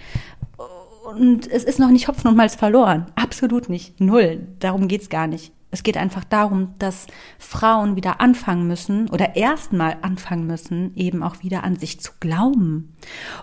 [1.04, 3.06] Und es ist noch nicht Hopfen und Malz verloren.
[3.16, 4.00] Absolut nicht.
[4.00, 4.46] Null.
[4.60, 5.52] Darum geht's gar nicht.
[5.70, 7.06] Es geht einfach darum, dass
[7.38, 12.94] Frauen wieder anfangen müssen oder erstmal anfangen müssen, eben auch wieder an sich zu glauben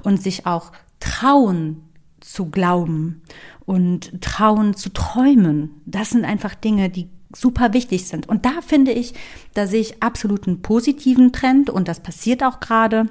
[0.04, 1.89] und sich auch trauen,
[2.32, 3.24] zu glauben
[3.66, 5.82] und trauen zu träumen.
[5.86, 8.30] Das sind einfach Dinge, die super wichtig sind.
[8.30, 9.16] Und da finde ich,
[9.56, 13.10] da sehe ich absolut einen positiven Trend und das passiert auch gerade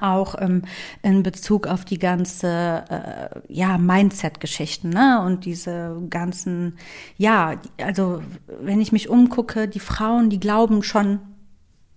[0.00, 0.62] auch ähm,
[1.02, 6.78] in Bezug auf die ganze äh, ja Mindset-Geschichten ne und diese ganzen
[7.18, 8.22] ja also
[8.58, 11.20] wenn ich mich umgucke die Frauen die glauben schon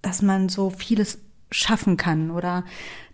[0.01, 1.19] dass man so vieles
[1.51, 2.65] schaffen kann oder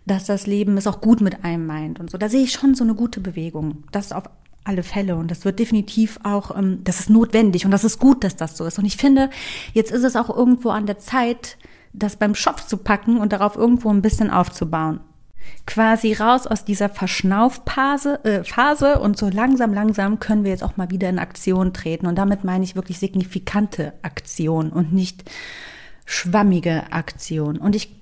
[0.06, 2.16] dass das Leben es auch gut mit einem meint und so.
[2.16, 3.84] Da sehe ich schon so eine gute Bewegung.
[3.92, 4.24] Das auf
[4.66, 5.16] alle Fälle.
[5.16, 8.56] Und das wird definitiv auch, ähm, das ist notwendig und das ist gut, dass das
[8.56, 8.78] so ist.
[8.78, 9.30] Und ich finde,
[9.72, 11.56] jetzt ist es auch irgendwo an der Zeit,
[11.92, 15.00] das beim Schopf zu packen und darauf irgendwo ein bisschen aufzubauen.
[15.66, 20.76] Quasi raus aus dieser Verschnaufphase äh, Phase und so langsam, langsam können wir jetzt auch
[20.76, 22.06] mal wieder in Aktion treten.
[22.06, 25.30] Und damit meine ich wirklich signifikante Aktion und nicht
[26.04, 27.58] schwammige Aktion.
[27.58, 27.94] Und ich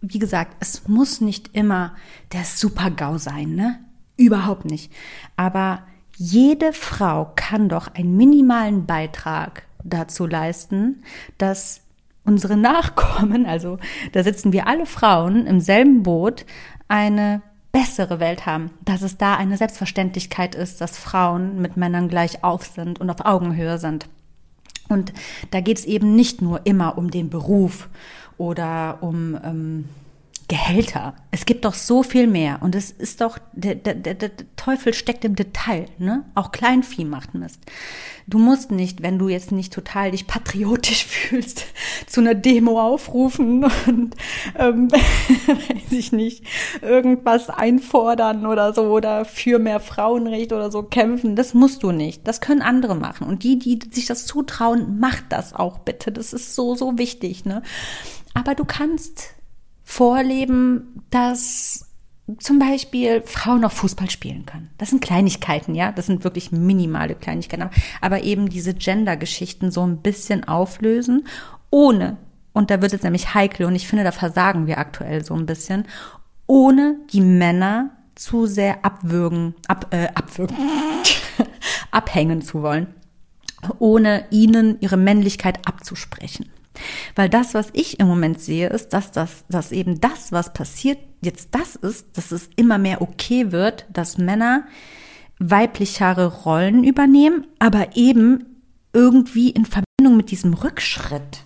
[0.00, 1.94] wie gesagt, es muss nicht immer
[2.32, 3.78] der Super-GAU sein, ne?
[4.16, 4.92] Überhaupt nicht.
[5.36, 5.82] Aber
[6.16, 11.02] jede Frau kann doch einen minimalen Beitrag dazu leisten,
[11.38, 11.82] dass
[12.24, 13.78] unsere Nachkommen, also
[14.12, 16.44] da sitzen wir alle Frauen im selben Boot,
[16.88, 17.42] eine
[17.72, 22.66] bessere Welt haben, dass es da eine Selbstverständlichkeit ist, dass Frauen mit Männern gleich auf
[22.66, 24.08] sind und auf Augenhöhe sind.
[24.88, 25.12] Und
[25.52, 27.88] da geht es eben nicht nur immer um den Beruf
[28.40, 29.84] oder um ähm,
[30.50, 31.14] Gehälter.
[31.30, 32.58] Es gibt doch so viel mehr.
[32.60, 36.24] Und es ist doch, der, der, der, der Teufel steckt im Detail, ne?
[36.34, 37.60] Auch Kleinvieh macht Mist.
[38.26, 41.66] Du musst nicht, wenn du jetzt nicht total dich patriotisch fühlst,
[42.08, 44.16] zu einer Demo aufrufen und,
[44.58, 46.44] ähm, weiß ich nicht,
[46.82, 51.36] irgendwas einfordern oder so oder für mehr Frauenrecht oder so kämpfen.
[51.36, 52.26] Das musst du nicht.
[52.26, 53.28] Das können andere machen.
[53.28, 56.10] Und die, die sich das zutrauen, macht das auch bitte.
[56.10, 57.62] Das ist so, so wichtig, ne?
[58.34, 59.34] Aber du kannst
[59.82, 61.90] vorleben, dass
[62.38, 64.70] zum Beispiel Frauen noch Fußball spielen können.
[64.78, 67.70] Das sind Kleinigkeiten, ja, das sind wirklich minimale Kleinigkeiten,
[68.00, 71.26] aber eben diese Gender-Geschichten so ein bisschen auflösen,
[71.70, 72.18] ohne,
[72.52, 75.46] und da wird es nämlich heikel und ich finde, da versagen wir aktuell so ein
[75.46, 75.86] bisschen,
[76.46, 80.56] ohne die Männer zu sehr abwürgen, ab, äh, abwürgen,
[81.90, 82.88] abhängen zu wollen,
[83.78, 86.50] ohne ihnen ihre Männlichkeit abzusprechen.
[87.14, 90.98] Weil das, was ich im Moment sehe, ist, dass das, dass eben das, was passiert,
[91.22, 94.64] jetzt das ist, dass es immer mehr okay wird, dass Männer
[95.38, 98.44] weiblichere Rollen übernehmen, aber eben
[98.92, 101.44] irgendwie in Verbindung mit diesem Rückschritt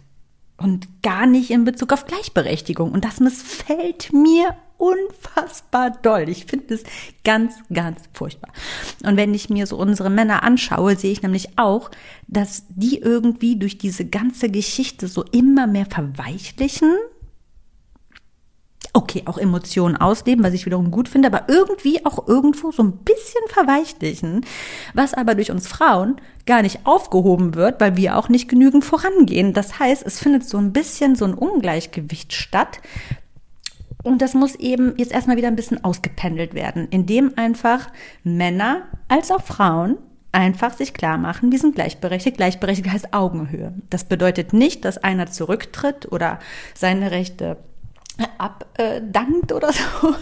[0.56, 2.92] und gar nicht in Bezug auf Gleichberechtigung.
[2.92, 6.28] Und das missfällt mir unfassbar doll.
[6.28, 6.84] Ich finde es
[7.24, 8.50] ganz, ganz furchtbar.
[9.04, 11.90] Und wenn ich mir so unsere Männer anschaue, sehe ich nämlich auch,
[12.26, 16.92] dass die irgendwie durch diese ganze Geschichte so immer mehr verweichlichen.
[18.96, 22.92] Okay, auch Emotionen ausleben, was ich wiederum gut finde, aber irgendwie auch irgendwo so ein
[22.92, 24.46] bisschen verweichlichen,
[24.92, 29.52] was aber durch uns Frauen gar nicht aufgehoben wird, weil wir auch nicht genügend vorangehen.
[29.52, 32.80] Das heißt, es findet so ein bisschen so ein Ungleichgewicht statt,
[34.04, 37.88] und das muss eben jetzt erstmal wieder ein bisschen ausgependelt werden, indem einfach
[38.22, 39.96] Männer als auch Frauen
[40.30, 42.36] einfach sich klar machen, wir sind gleichberechtigt.
[42.36, 43.72] Gleichberechtigt heißt Augenhöhe.
[43.88, 46.38] Das bedeutet nicht, dass einer zurücktritt oder
[46.74, 47.56] seine Rechte
[48.38, 50.14] abdankt oder so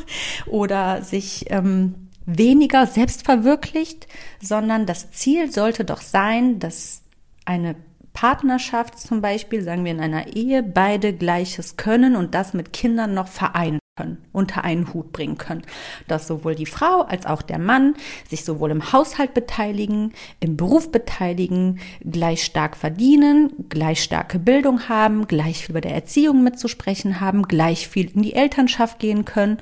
[0.51, 4.07] oder sich ähm, weniger selbst verwirklicht,
[4.41, 7.03] sondern das Ziel sollte doch sein, dass
[7.45, 7.75] eine
[8.13, 13.15] Partnerschaft zum Beispiel, sagen wir in einer Ehe, beide Gleiches können und das mit Kindern
[13.15, 15.63] noch vereinen können, unter einen Hut bringen können.
[16.09, 17.95] Dass sowohl die Frau als auch der Mann
[18.29, 25.27] sich sowohl im Haushalt beteiligen, im Beruf beteiligen, gleich stark verdienen, gleich starke Bildung haben,
[25.27, 29.59] gleich viel bei der Erziehung mitzusprechen haben, gleich viel in die Elternschaft gehen können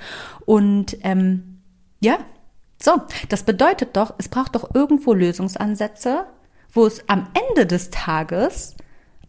[0.46, 1.60] und ähm,
[2.00, 2.18] ja,
[2.82, 6.24] so, das bedeutet doch, es braucht doch irgendwo Lösungsansätze,
[6.72, 8.76] wo es am Ende des Tages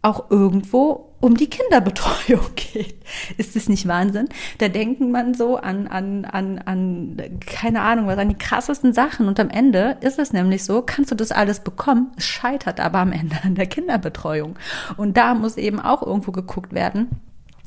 [0.02, 2.96] auch irgendwo um die Kinderbetreuung geht.
[3.38, 4.28] Ist das nicht Wahnsinn?
[4.58, 7.16] Da denkt man so an, an, an, an,
[7.46, 9.28] keine Ahnung was, an die krassesten Sachen.
[9.28, 12.98] Und am Ende ist es nämlich so, kannst du das alles bekommen, es scheitert aber
[12.98, 14.58] am Ende an der Kinderbetreuung.
[14.96, 17.08] Und da muss eben auch irgendwo geguckt werden,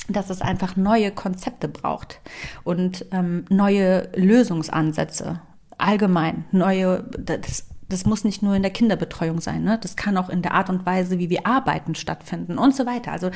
[0.09, 2.19] dass es einfach neue Konzepte braucht
[2.63, 5.39] und ähm, neue Lösungsansätze
[5.77, 9.77] allgemein neue, das das muss nicht nur in der Kinderbetreuung sein, ne?
[9.79, 13.11] Das kann auch in der Art und Weise, wie wir arbeiten, stattfinden und so weiter.
[13.11, 13.29] Also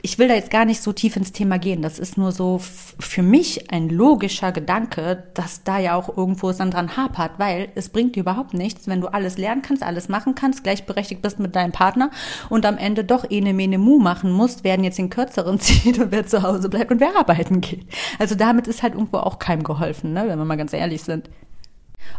[0.00, 1.82] ich will da jetzt gar nicht so tief ins Thema gehen.
[1.82, 6.58] Das ist nur so für mich ein logischer Gedanke, dass da ja auch irgendwo es
[6.58, 10.08] dann dran hapert, weil es bringt dir überhaupt nichts, wenn du alles lernen kannst, alles
[10.08, 12.10] machen kannst, gleichberechtigt bist mit deinem Partner
[12.48, 16.12] und am Ende doch ene mene mu machen musst, werden jetzt den kürzeren zieht und
[16.12, 17.86] wer zu Hause bleibt und wer arbeiten geht.
[18.20, 20.24] Also damit ist halt irgendwo auch keinem geholfen, ne?
[20.28, 21.28] wenn wir mal ganz ehrlich sind.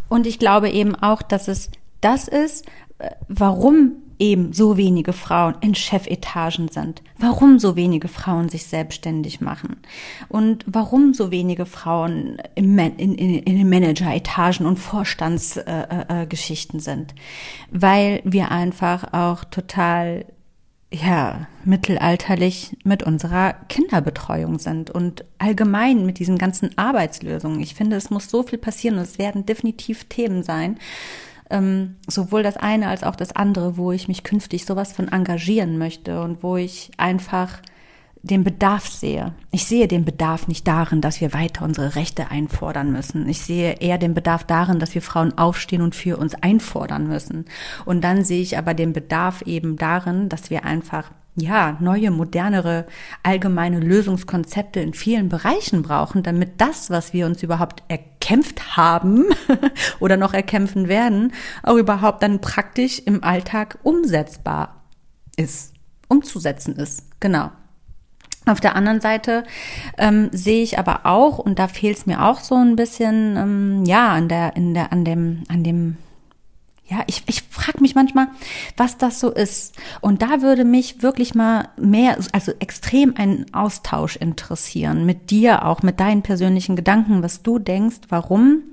[0.10, 1.70] Und ich glaube eben auch, dass es
[2.02, 2.66] das ist,
[3.00, 9.42] äh, warum eben so wenige Frauen in Chefetagen sind, warum so wenige Frauen sich selbstständig
[9.42, 9.78] machen.
[10.30, 17.16] Und warum so wenige Frauen in, in, in den Manageretagen und Vorstandsgeschichten äh, äh, sind,
[17.72, 20.26] weil wir einfach auch total
[20.94, 27.62] ja, mittelalterlich mit unserer Kinderbetreuung sind und allgemein mit diesen ganzen Arbeitslösungen.
[27.62, 30.78] Ich finde, es muss so viel passieren und es werden definitiv Themen sein,
[31.50, 35.78] ähm, sowohl das eine als auch das andere, wo ich mich künftig sowas von engagieren
[35.78, 37.62] möchte und wo ich einfach
[38.24, 39.34] den Bedarf sehe.
[39.52, 43.28] Ich sehe den Bedarf nicht darin, dass wir weiter unsere Rechte einfordern müssen.
[43.28, 47.46] Ich sehe eher den Bedarf darin, dass wir Frauen aufstehen und für uns einfordern müssen.
[47.86, 52.86] Und dann sehe ich aber den Bedarf eben darin, dass wir einfach ja, neue, modernere,
[53.24, 59.26] allgemeine Lösungskonzepte in vielen Bereichen brauchen, damit das, was wir uns überhaupt erkämpft haben
[60.00, 64.84] oder noch erkämpfen werden, auch überhaupt dann praktisch im Alltag umsetzbar
[65.38, 65.74] ist,
[66.10, 67.06] umzusetzen ist.
[67.22, 67.52] Genau.
[68.46, 69.44] Auf der anderen Seite
[70.00, 73.86] ähm, sehe ich aber auch, und da fehlt es mir auch so ein bisschen, ähm,
[73.86, 75.98] ja, an der, in der, an dem, an dem,
[76.88, 78.30] ja, ich, ich frage mich manchmal,
[78.76, 79.76] was das so ist.
[80.02, 85.84] Und da würde mich wirklich mal mehr, also extrem ein Austausch interessieren mit dir auch,
[85.84, 88.64] mit deinen persönlichen Gedanken, was du denkst, warum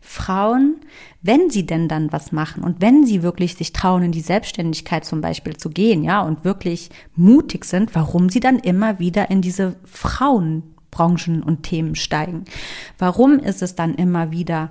[0.00, 0.80] Frauen,
[1.22, 5.04] wenn sie denn dann was machen und wenn sie wirklich sich trauen, in die Selbstständigkeit
[5.04, 9.42] zum Beispiel zu gehen, ja, und wirklich mutig sind, warum sie dann immer wieder in
[9.42, 12.44] diese Frauenbranchen und Themen steigen.
[12.98, 14.70] Warum ist es dann immer wieder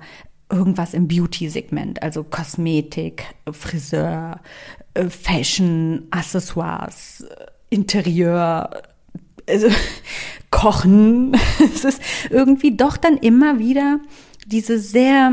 [0.50, 4.40] irgendwas im Beauty-Segment, also Kosmetik, Friseur,
[4.94, 7.24] äh, Fashion, Accessoires,
[7.70, 8.82] Interieur,
[9.48, 9.68] also
[10.50, 11.36] Kochen.
[11.74, 14.00] Es ist irgendwie doch dann immer wieder
[14.48, 15.32] diese sehr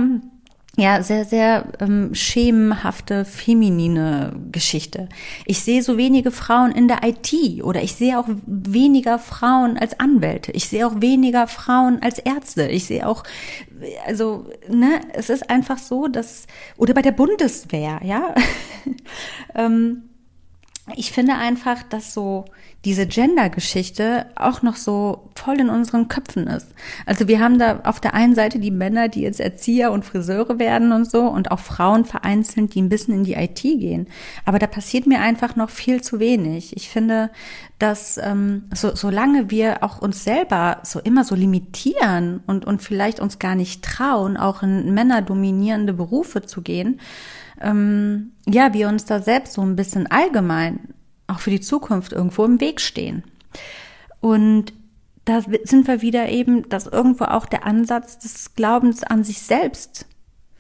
[0.78, 5.08] ja, sehr, sehr ähm, schemenhafte, feminine Geschichte.
[5.46, 9.98] Ich sehe so wenige Frauen in der IT oder ich sehe auch weniger Frauen als
[10.00, 10.52] Anwälte.
[10.52, 12.68] Ich sehe auch weniger Frauen als Ärzte.
[12.68, 13.24] Ich sehe auch,
[14.06, 16.46] also, ne, es ist einfach so, dass,
[16.76, 18.36] oder bei der Bundeswehr, ja.
[19.56, 20.10] ähm,
[20.94, 22.46] ich finde einfach, dass so
[22.86, 26.68] diese Gender-Geschichte auch noch so voll in unseren Köpfen ist.
[27.08, 30.60] Also wir haben da auf der einen Seite die Männer, die jetzt Erzieher und Friseure
[30.60, 34.08] werden und so und auch Frauen vereinzelt, die ein bisschen in die IT gehen.
[34.46, 36.78] Aber da passiert mir einfach noch viel zu wenig.
[36.78, 37.32] Ich finde,
[37.80, 43.20] dass ähm, so, solange wir auch uns selber so immer so limitieren und, und vielleicht
[43.20, 47.00] uns gar nicht trauen, auch in männerdominierende Berufe zu gehen,
[47.62, 50.94] ähm, ja, wir uns da selbst so ein bisschen allgemein
[51.28, 53.24] auch für die Zukunft irgendwo im Weg stehen.
[54.20, 54.74] Und
[55.26, 60.06] da sind wir wieder eben, dass irgendwo auch der Ansatz des Glaubens an sich selbst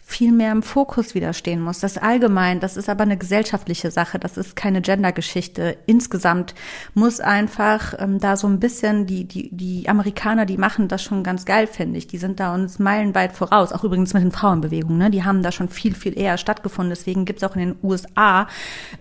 [0.08, 1.80] viel mehr im Fokus widerstehen muss.
[1.80, 5.78] Das allgemein, das ist aber eine gesellschaftliche Sache, das ist keine Gendergeschichte.
[5.88, 6.53] Insgesamt
[6.93, 11.24] muss einfach ähm, da so ein bisschen die, die, die Amerikaner, die machen das schon
[11.24, 12.06] ganz geil, finde ich.
[12.06, 15.10] Die sind da uns meilenweit voraus, auch übrigens mit den Frauenbewegungen, ne?
[15.10, 16.91] Die haben da schon viel, viel eher stattgefunden.
[16.91, 18.47] Deswegen gibt's auch in den USA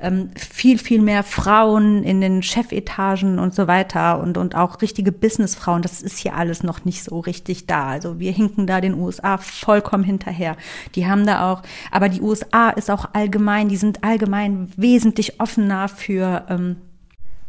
[0.01, 5.13] ähm, viel, viel mehr Frauen in den Chefetagen und so weiter und, und auch richtige
[5.13, 5.83] Businessfrauen.
[5.83, 7.89] Das ist hier alles noch nicht so richtig da.
[7.89, 10.57] Also wir hinken da den USA vollkommen hinterher
[10.95, 15.89] die haben da auch, aber die USA ist auch allgemein, die sind allgemein wesentlich offener
[15.89, 16.77] für ähm,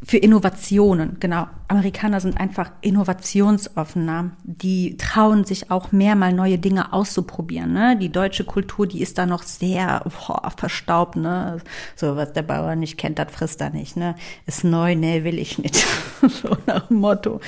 [0.03, 1.47] für Innovationen, genau.
[1.67, 4.31] Amerikaner sind einfach innovationsoffener.
[4.43, 7.73] Die trauen sich auch mehr mal neue Dinge auszuprobieren.
[7.73, 7.97] Ne?
[7.97, 11.15] Die deutsche Kultur, die ist da noch sehr boah, verstaubt.
[11.15, 11.57] Ne?
[11.95, 13.97] So was der Bauer nicht kennt, das frisst er nicht.
[13.97, 14.15] Ne?
[14.45, 15.75] Ist neu, ne, will ich nicht.
[16.21, 17.39] so nach dem Motto.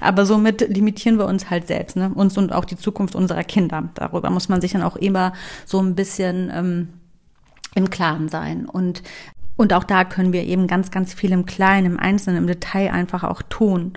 [0.00, 2.10] Aber somit limitieren wir uns halt selbst, ne?
[2.14, 3.88] uns und auch die Zukunft unserer Kinder.
[3.94, 5.32] Darüber muss man sich dann auch immer
[5.64, 6.88] so ein bisschen ähm,
[7.74, 8.66] im Klaren sein.
[8.66, 9.02] Und
[9.56, 12.90] und auch da können wir eben ganz, ganz viel im Kleinen, im Einzelnen, im Detail
[12.90, 13.92] einfach auch tun,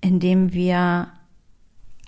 [0.00, 1.08] indem wir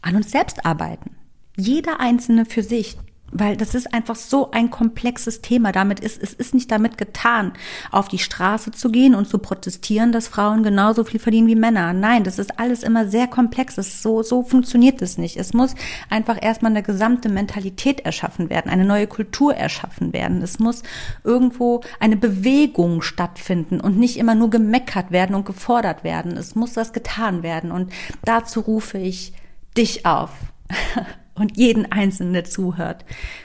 [0.03, 1.17] an uns selbst arbeiten.
[1.57, 2.97] Jeder Einzelne für sich
[3.33, 5.73] weil das ist einfach so ein komplexes Thema.
[5.73, 7.53] Damit ist, es ist nicht damit getan,
[7.91, 11.93] auf die Straße zu gehen und zu protestieren, dass Frauen genauso viel verdienen wie Männer.
[11.95, 13.77] Nein, das ist alles immer sehr komplex.
[13.77, 15.37] Das so, so funktioniert es nicht.
[15.37, 15.75] Es muss
[16.11, 20.43] einfach erstmal eine gesamte Mentalität erschaffen werden, eine neue Kultur erschaffen werden.
[20.43, 20.83] Es muss
[21.25, 26.37] irgendwo eine Bewegung stattfinden und nicht immer nur gemeckert werden und gefordert werden.
[26.37, 27.73] Es muss was getan werden.
[27.73, 27.93] Und
[28.25, 29.33] dazu rufe ich
[29.77, 30.31] dich auf.
[31.35, 33.05] und jeden Einzelnen, zuhört.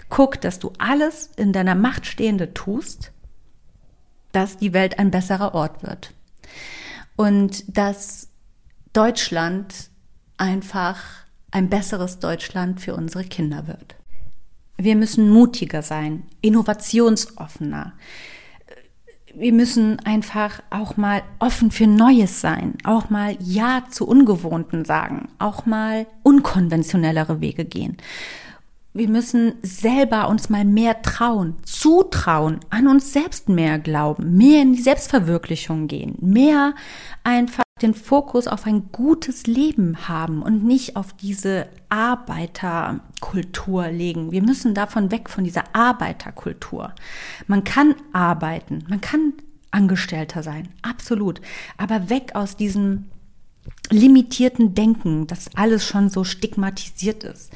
[0.09, 3.11] Guck, dass du alles in deiner Macht Stehende tust,
[4.31, 6.13] dass die Welt ein besserer Ort wird.
[7.15, 8.29] Und dass
[8.93, 9.89] Deutschland
[10.37, 10.97] einfach
[11.51, 13.95] ein besseres Deutschland für unsere Kinder wird.
[14.77, 17.93] Wir müssen mutiger sein, innovationsoffener
[19.39, 25.29] wir müssen einfach auch mal offen für Neues sein, auch mal Ja zu Ungewohnten sagen,
[25.37, 27.97] auch mal unkonventionellere Wege gehen.
[28.93, 34.73] Wir müssen selber uns mal mehr trauen, zutrauen, an uns selbst mehr glauben, mehr in
[34.73, 36.73] die Selbstverwirklichung gehen, mehr
[37.23, 44.31] einfach den Fokus auf ein gutes Leben haben und nicht auf diese Arbeiterkultur legen.
[44.31, 46.93] Wir müssen davon weg, von dieser Arbeiterkultur.
[47.47, 49.33] Man kann arbeiten, man kann
[49.71, 51.41] Angestellter sein, absolut,
[51.77, 53.05] aber weg aus diesem
[53.89, 57.51] limitierten Denken, dass alles schon so stigmatisiert ist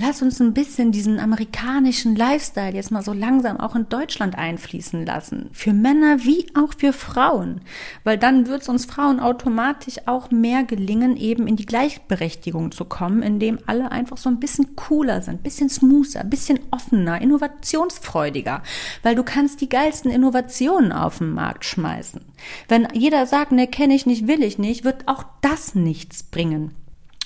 [0.00, 5.04] lass uns ein bisschen diesen amerikanischen Lifestyle jetzt mal so langsam auch in Deutschland einfließen
[5.04, 5.50] lassen.
[5.52, 7.60] Für Männer wie auch für Frauen.
[8.04, 12.84] Weil dann wird es uns Frauen automatisch auch mehr gelingen, eben in die Gleichberechtigung zu
[12.84, 18.62] kommen, indem alle einfach so ein bisschen cooler sind, bisschen smoother, bisschen offener, innovationsfreudiger.
[19.02, 22.20] Weil du kannst die geilsten Innovationen auf den Markt schmeißen.
[22.68, 26.74] Wenn jeder sagt, ne, kenne ich nicht, will ich nicht, wird auch das nichts bringen.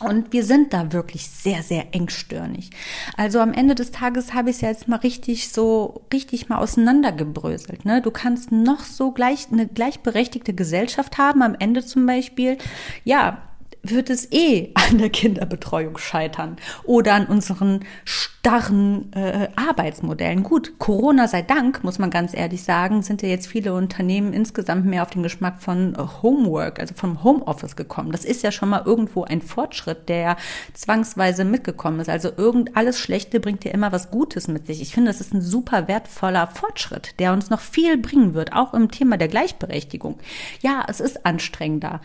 [0.03, 2.70] Und wir sind da wirklich sehr, sehr engstirnig.
[3.16, 6.59] Also am Ende des Tages habe ich es ja jetzt mal richtig so, richtig mal
[6.59, 7.84] auseinandergebröselt.
[7.84, 8.03] Ne?
[8.03, 11.42] Du kannst noch so gleich eine gleichberechtigte Gesellschaft haben.
[11.42, 12.59] Am Ende zum Beispiel,
[13.05, 13.42] ja,
[13.83, 20.43] wird es eh an der Kinderbetreuung scheitern oder an unseren starren äh, Arbeitsmodellen.
[20.43, 24.87] Gut, Corona sei Dank, muss man ganz ehrlich sagen, sind ja jetzt viele Unternehmen insgesamt
[24.87, 28.12] mehr auf den Geschmack von Homework, also vom Homeoffice gekommen.
[28.12, 30.37] Das ist ja schon mal irgendwo ein Fortschritt, der ja
[30.74, 32.09] zwangsweise mitgekommen ist.
[32.09, 34.80] Also irgend alles Schlechte bringt ja immer was Gutes mit sich.
[34.80, 38.74] Ich finde, das ist ein super wertvoller Fortschritt, der uns noch viel bringen wird, auch
[38.74, 40.18] im Thema der Gleichberechtigung.
[40.61, 42.01] Ja, es ist anstrengender.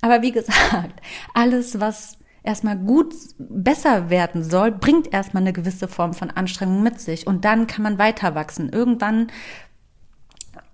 [0.00, 1.00] Aber wie gesagt,
[1.34, 7.00] alles, was erstmal gut besser werden soll, bringt erstmal eine gewisse Form von Anstrengung mit
[7.00, 8.70] sich und dann kann man weiter wachsen.
[8.70, 9.26] Irgendwann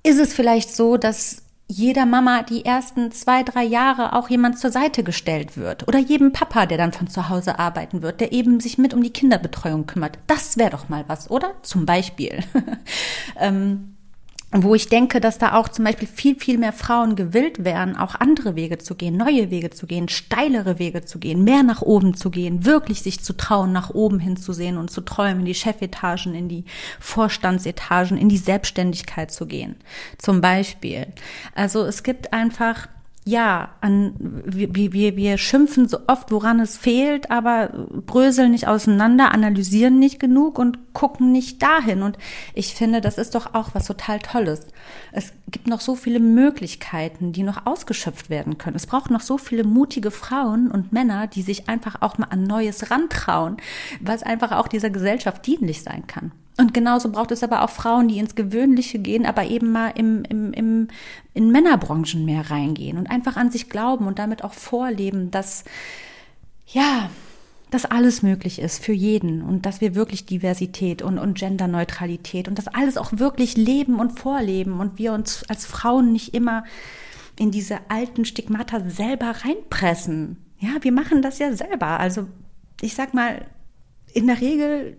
[0.02, 4.70] ist es vielleicht so, dass jeder Mama die ersten zwei, drei Jahre auch jemand zur
[4.70, 5.88] Seite gestellt wird.
[5.88, 9.02] Oder jedem Papa, der dann von zu Hause arbeiten wird, der eben sich mit um
[9.02, 10.18] die Kinderbetreuung kümmert.
[10.26, 11.52] Das wäre doch mal was, oder?
[11.62, 12.40] Zum Beispiel.
[13.40, 13.91] ähm,
[14.54, 18.14] wo ich denke, dass da auch zum Beispiel viel, viel mehr Frauen gewillt wären, auch
[18.14, 22.14] andere Wege zu gehen, neue Wege zu gehen, steilere Wege zu gehen, mehr nach oben
[22.14, 26.34] zu gehen, wirklich sich zu trauen, nach oben hinzusehen und zu träumen, in die Chefetagen,
[26.34, 26.64] in die
[27.00, 29.76] Vorstandsetagen, in die Selbstständigkeit zu gehen.
[30.18, 31.06] Zum Beispiel.
[31.54, 32.88] Also es gibt einfach
[33.24, 34.14] ja, an,
[34.44, 37.68] wir, wir, wir schimpfen so oft, woran es fehlt, aber
[38.04, 42.02] bröseln nicht auseinander, analysieren nicht genug und gucken nicht dahin.
[42.02, 42.18] Und
[42.52, 44.66] ich finde, das ist doch auch was total Tolles.
[45.12, 48.74] Es gibt noch so viele Möglichkeiten, die noch ausgeschöpft werden können.
[48.74, 52.42] Es braucht noch so viele mutige Frauen und Männer, die sich einfach auch mal an
[52.42, 53.56] Neues rantrauen,
[54.00, 56.32] was einfach auch dieser Gesellschaft dienlich sein kann.
[56.58, 60.22] Und genauso braucht es aber auch Frauen, die ins Gewöhnliche gehen, aber eben mal im,
[60.28, 60.88] im, im,
[61.32, 65.64] in Männerbranchen mehr reingehen und einfach an sich glauben und damit auch vorleben, dass,
[66.66, 67.08] ja,
[67.70, 72.58] dass alles möglich ist für jeden und dass wir wirklich Diversität und, und Genderneutralität und
[72.58, 76.64] das alles auch wirklich leben und vorleben und wir uns als Frauen nicht immer
[77.38, 80.36] in diese alten Stigmata selber reinpressen.
[80.58, 81.98] Ja, wir machen das ja selber.
[81.98, 82.26] Also
[82.82, 83.46] ich sag mal,
[84.12, 84.96] in der Regel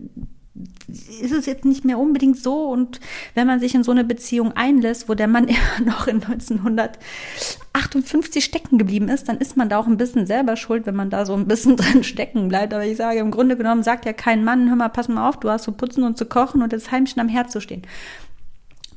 [0.86, 2.68] ist es jetzt nicht mehr unbedingt so.
[2.68, 3.00] Und
[3.34, 8.44] wenn man sich in so eine Beziehung einlässt, wo der Mann immer noch in 1958
[8.44, 11.26] stecken geblieben ist, dann ist man da auch ein bisschen selber schuld, wenn man da
[11.26, 12.72] so ein bisschen drin stecken bleibt.
[12.72, 15.40] Aber ich sage, im Grunde genommen sagt ja kein Mann, hör mal, pass mal auf,
[15.40, 17.82] du hast zu putzen und zu kochen und das Heimchen am Herd zu stehen.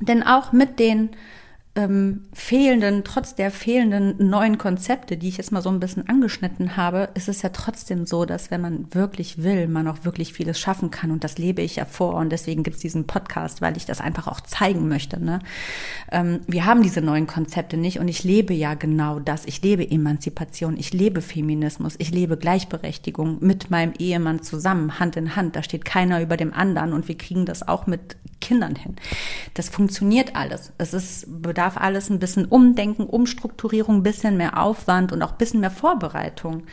[0.00, 1.10] Denn auch mit den
[1.74, 6.76] ähm, fehlenden, trotz der fehlenden neuen Konzepte, die ich jetzt mal so ein bisschen angeschnitten
[6.76, 10.58] habe, ist es ja trotzdem so, dass wenn man wirklich will, man auch wirklich vieles
[10.58, 11.10] schaffen kann.
[11.10, 12.14] Und das lebe ich ja vor.
[12.14, 15.22] Und deswegen gibt es diesen Podcast, weil ich das einfach auch zeigen möchte.
[15.22, 15.38] Ne?
[16.10, 19.44] Ähm, wir haben diese neuen Konzepte nicht und ich lebe ja genau das.
[19.44, 25.36] Ich lebe Emanzipation, ich lebe Feminismus, ich lebe Gleichberechtigung mit meinem Ehemann zusammen, Hand in
[25.36, 25.54] Hand.
[25.54, 28.96] Da steht keiner über dem anderen und wir kriegen das auch mit Kindern hin.
[29.54, 30.72] Das funktioniert alles.
[30.78, 35.38] Es ist, bedarf alles ein bisschen Umdenken, Umstrukturierung, ein bisschen mehr Aufwand und auch ein
[35.38, 36.64] bisschen mehr Vorbereitung.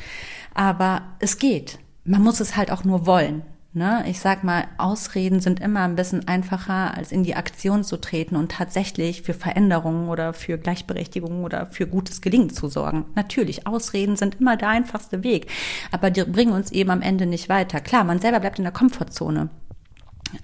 [0.53, 1.79] Aber es geht.
[2.03, 3.43] Man muss es halt auch nur wollen.
[3.75, 4.05] Ne?
[4.07, 8.37] Ich sag mal, Ausreden sind immer ein bisschen einfacher, als in die Aktion zu treten
[8.37, 13.03] und tatsächlich für Veränderungen oder für Gleichberechtigung oder für gutes Gelingen zu sorgen.
[13.15, 15.51] Natürlich, Ausreden sind immer der einfachste Weg,
[15.91, 17.81] aber die bringen uns eben am Ende nicht weiter.
[17.81, 19.49] Klar, man selber bleibt in der Komfortzone.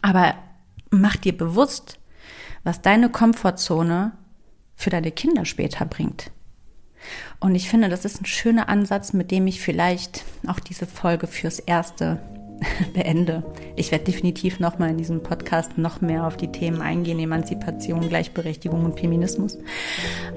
[0.02, 0.34] Aber
[0.90, 2.00] mach dir bewusst,
[2.66, 4.12] was deine Komfortzone
[4.82, 6.32] für deine Kinder später bringt.
[7.40, 11.28] Und ich finde, das ist ein schöner Ansatz, mit dem ich vielleicht auch diese Folge
[11.28, 12.20] fürs Erste
[12.94, 13.44] beende.
[13.76, 18.86] Ich werde definitiv nochmal in diesem Podcast noch mehr auf die Themen eingehen, Emanzipation, Gleichberechtigung
[18.86, 19.58] und Feminismus.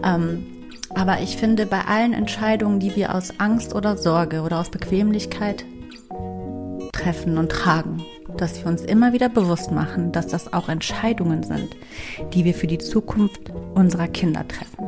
[0.02, 0.46] Ähm,
[0.90, 5.64] aber ich finde, bei allen Entscheidungen, die wir aus Angst oder Sorge oder aus Bequemlichkeit
[6.92, 8.02] treffen und tragen,
[8.40, 11.76] dass wir uns immer wieder bewusst machen, dass das auch Entscheidungen sind,
[12.32, 14.84] die wir für die Zukunft unserer Kinder treffen.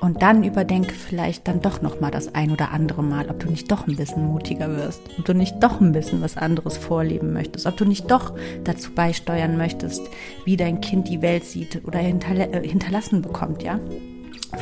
[0.00, 3.50] Und dann überdenke vielleicht dann doch noch mal das ein oder andere Mal, ob du
[3.50, 7.34] nicht doch ein bisschen mutiger wirst, ob du nicht doch ein bisschen was anderes vorleben
[7.34, 8.32] möchtest, ob du nicht doch
[8.64, 10.02] dazu beisteuern möchtest,
[10.46, 13.78] wie dein Kind die Welt sieht oder äh, hinterlassen bekommt, ja?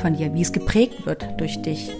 [0.02, 1.90] Von dir, wie es geprägt wird durch dich,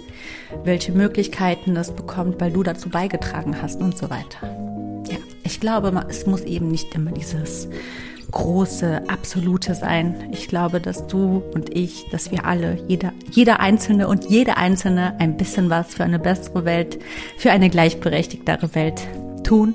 [0.63, 4.59] welche Möglichkeiten es bekommt, weil du dazu beigetragen hast und so weiter
[5.49, 7.67] ich glaube, es muss eben nicht immer dieses
[8.29, 10.29] große, absolute sein.
[10.31, 15.19] Ich glaube, dass du und ich, dass wir alle, jeder, jeder Einzelne und jede Einzelne
[15.19, 16.99] ein bisschen was für eine bessere Welt,
[17.39, 19.07] für eine gleichberechtigtere Welt
[19.43, 19.73] tun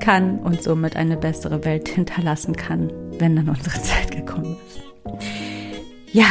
[0.00, 4.82] kann und somit eine bessere Welt hinterlassen kann, wenn dann unsere Zeit gekommen ist.
[6.12, 6.26] Ja,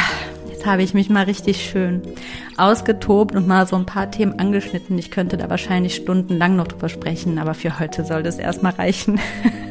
[0.48, 2.00] jetzt habe ich mich mal richtig schön
[2.56, 4.98] ausgetobt und mal so ein paar Themen angeschnitten.
[4.98, 9.20] Ich könnte da wahrscheinlich stundenlang noch drüber sprechen, aber für heute soll das erstmal reichen.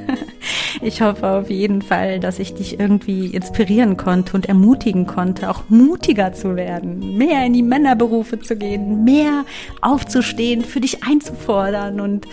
[0.86, 5.64] Ich hoffe auf jeden Fall, dass ich dich irgendwie inspirieren konnte und ermutigen konnte, auch
[5.70, 9.46] mutiger zu werden, mehr in die Männerberufe zu gehen, mehr
[9.80, 12.28] aufzustehen, für dich einzufordern und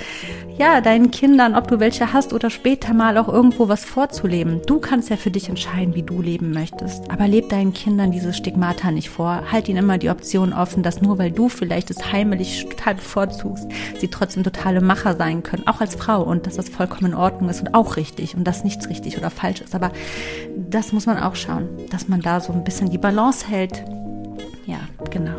[0.59, 4.61] ja, deinen Kindern, ob du welche hast oder später mal auch irgendwo was vorzuleben.
[4.67, 7.11] Du kannst ja für dich entscheiden, wie du leben möchtest.
[7.11, 9.45] Aber leb deinen Kindern dieses Stigmata nicht vor.
[9.51, 13.69] Halt ihnen immer die Option offen, dass nur weil du vielleicht es heimlich total bevorzugst,
[13.99, 17.49] sie trotzdem totale Macher sein können, auch als Frau und dass das vollkommen in Ordnung
[17.49, 19.75] ist und auch richtig und dass nichts richtig oder falsch ist.
[19.75, 19.93] Aber
[20.57, 23.85] das muss man auch schauen, dass man da so ein bisschen die Balance hält.
[24.67, 24.81] Ja,
[25.11, 25.37] genau.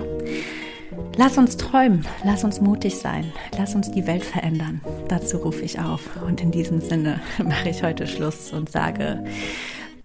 [1.17, 3.25] Lass uns träumen, lass uns mutig sein,
[3.57, 4.81] lass uns die Welt verändern.
[5.07, 6.01] Dazu rufe ich auf.
[6.25, 9.23] Und in diesem Sinne mache ich heute Schluss und sage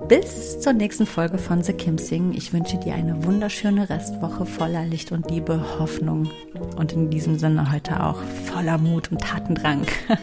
[0.05, 2.33] bis zur nächsten Folge von The Kim Sing.
[2.35, 6.31] Ich wünsche dir eine wunderschöne Restwoche voller Licht und Liebe, Hoffnung
[6.77, 9.87] und in diesem Sinne heute auch voller Mut und Tatendrang.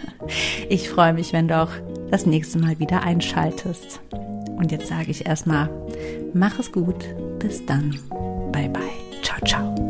[0.70, 1.72] Ich freue mich, wenn du auch
[2.10, 4.00] das nächste Mal wieder einschaltest.
[4.56, 5.70] Und jetzt sage ich erstmal,
[6.34, 7.06] mach es gut,
[7.40, 8.00] bis dann.
[8.54, 8.82] Bye bye.
[9.22, 9.84] Ciao, ciao.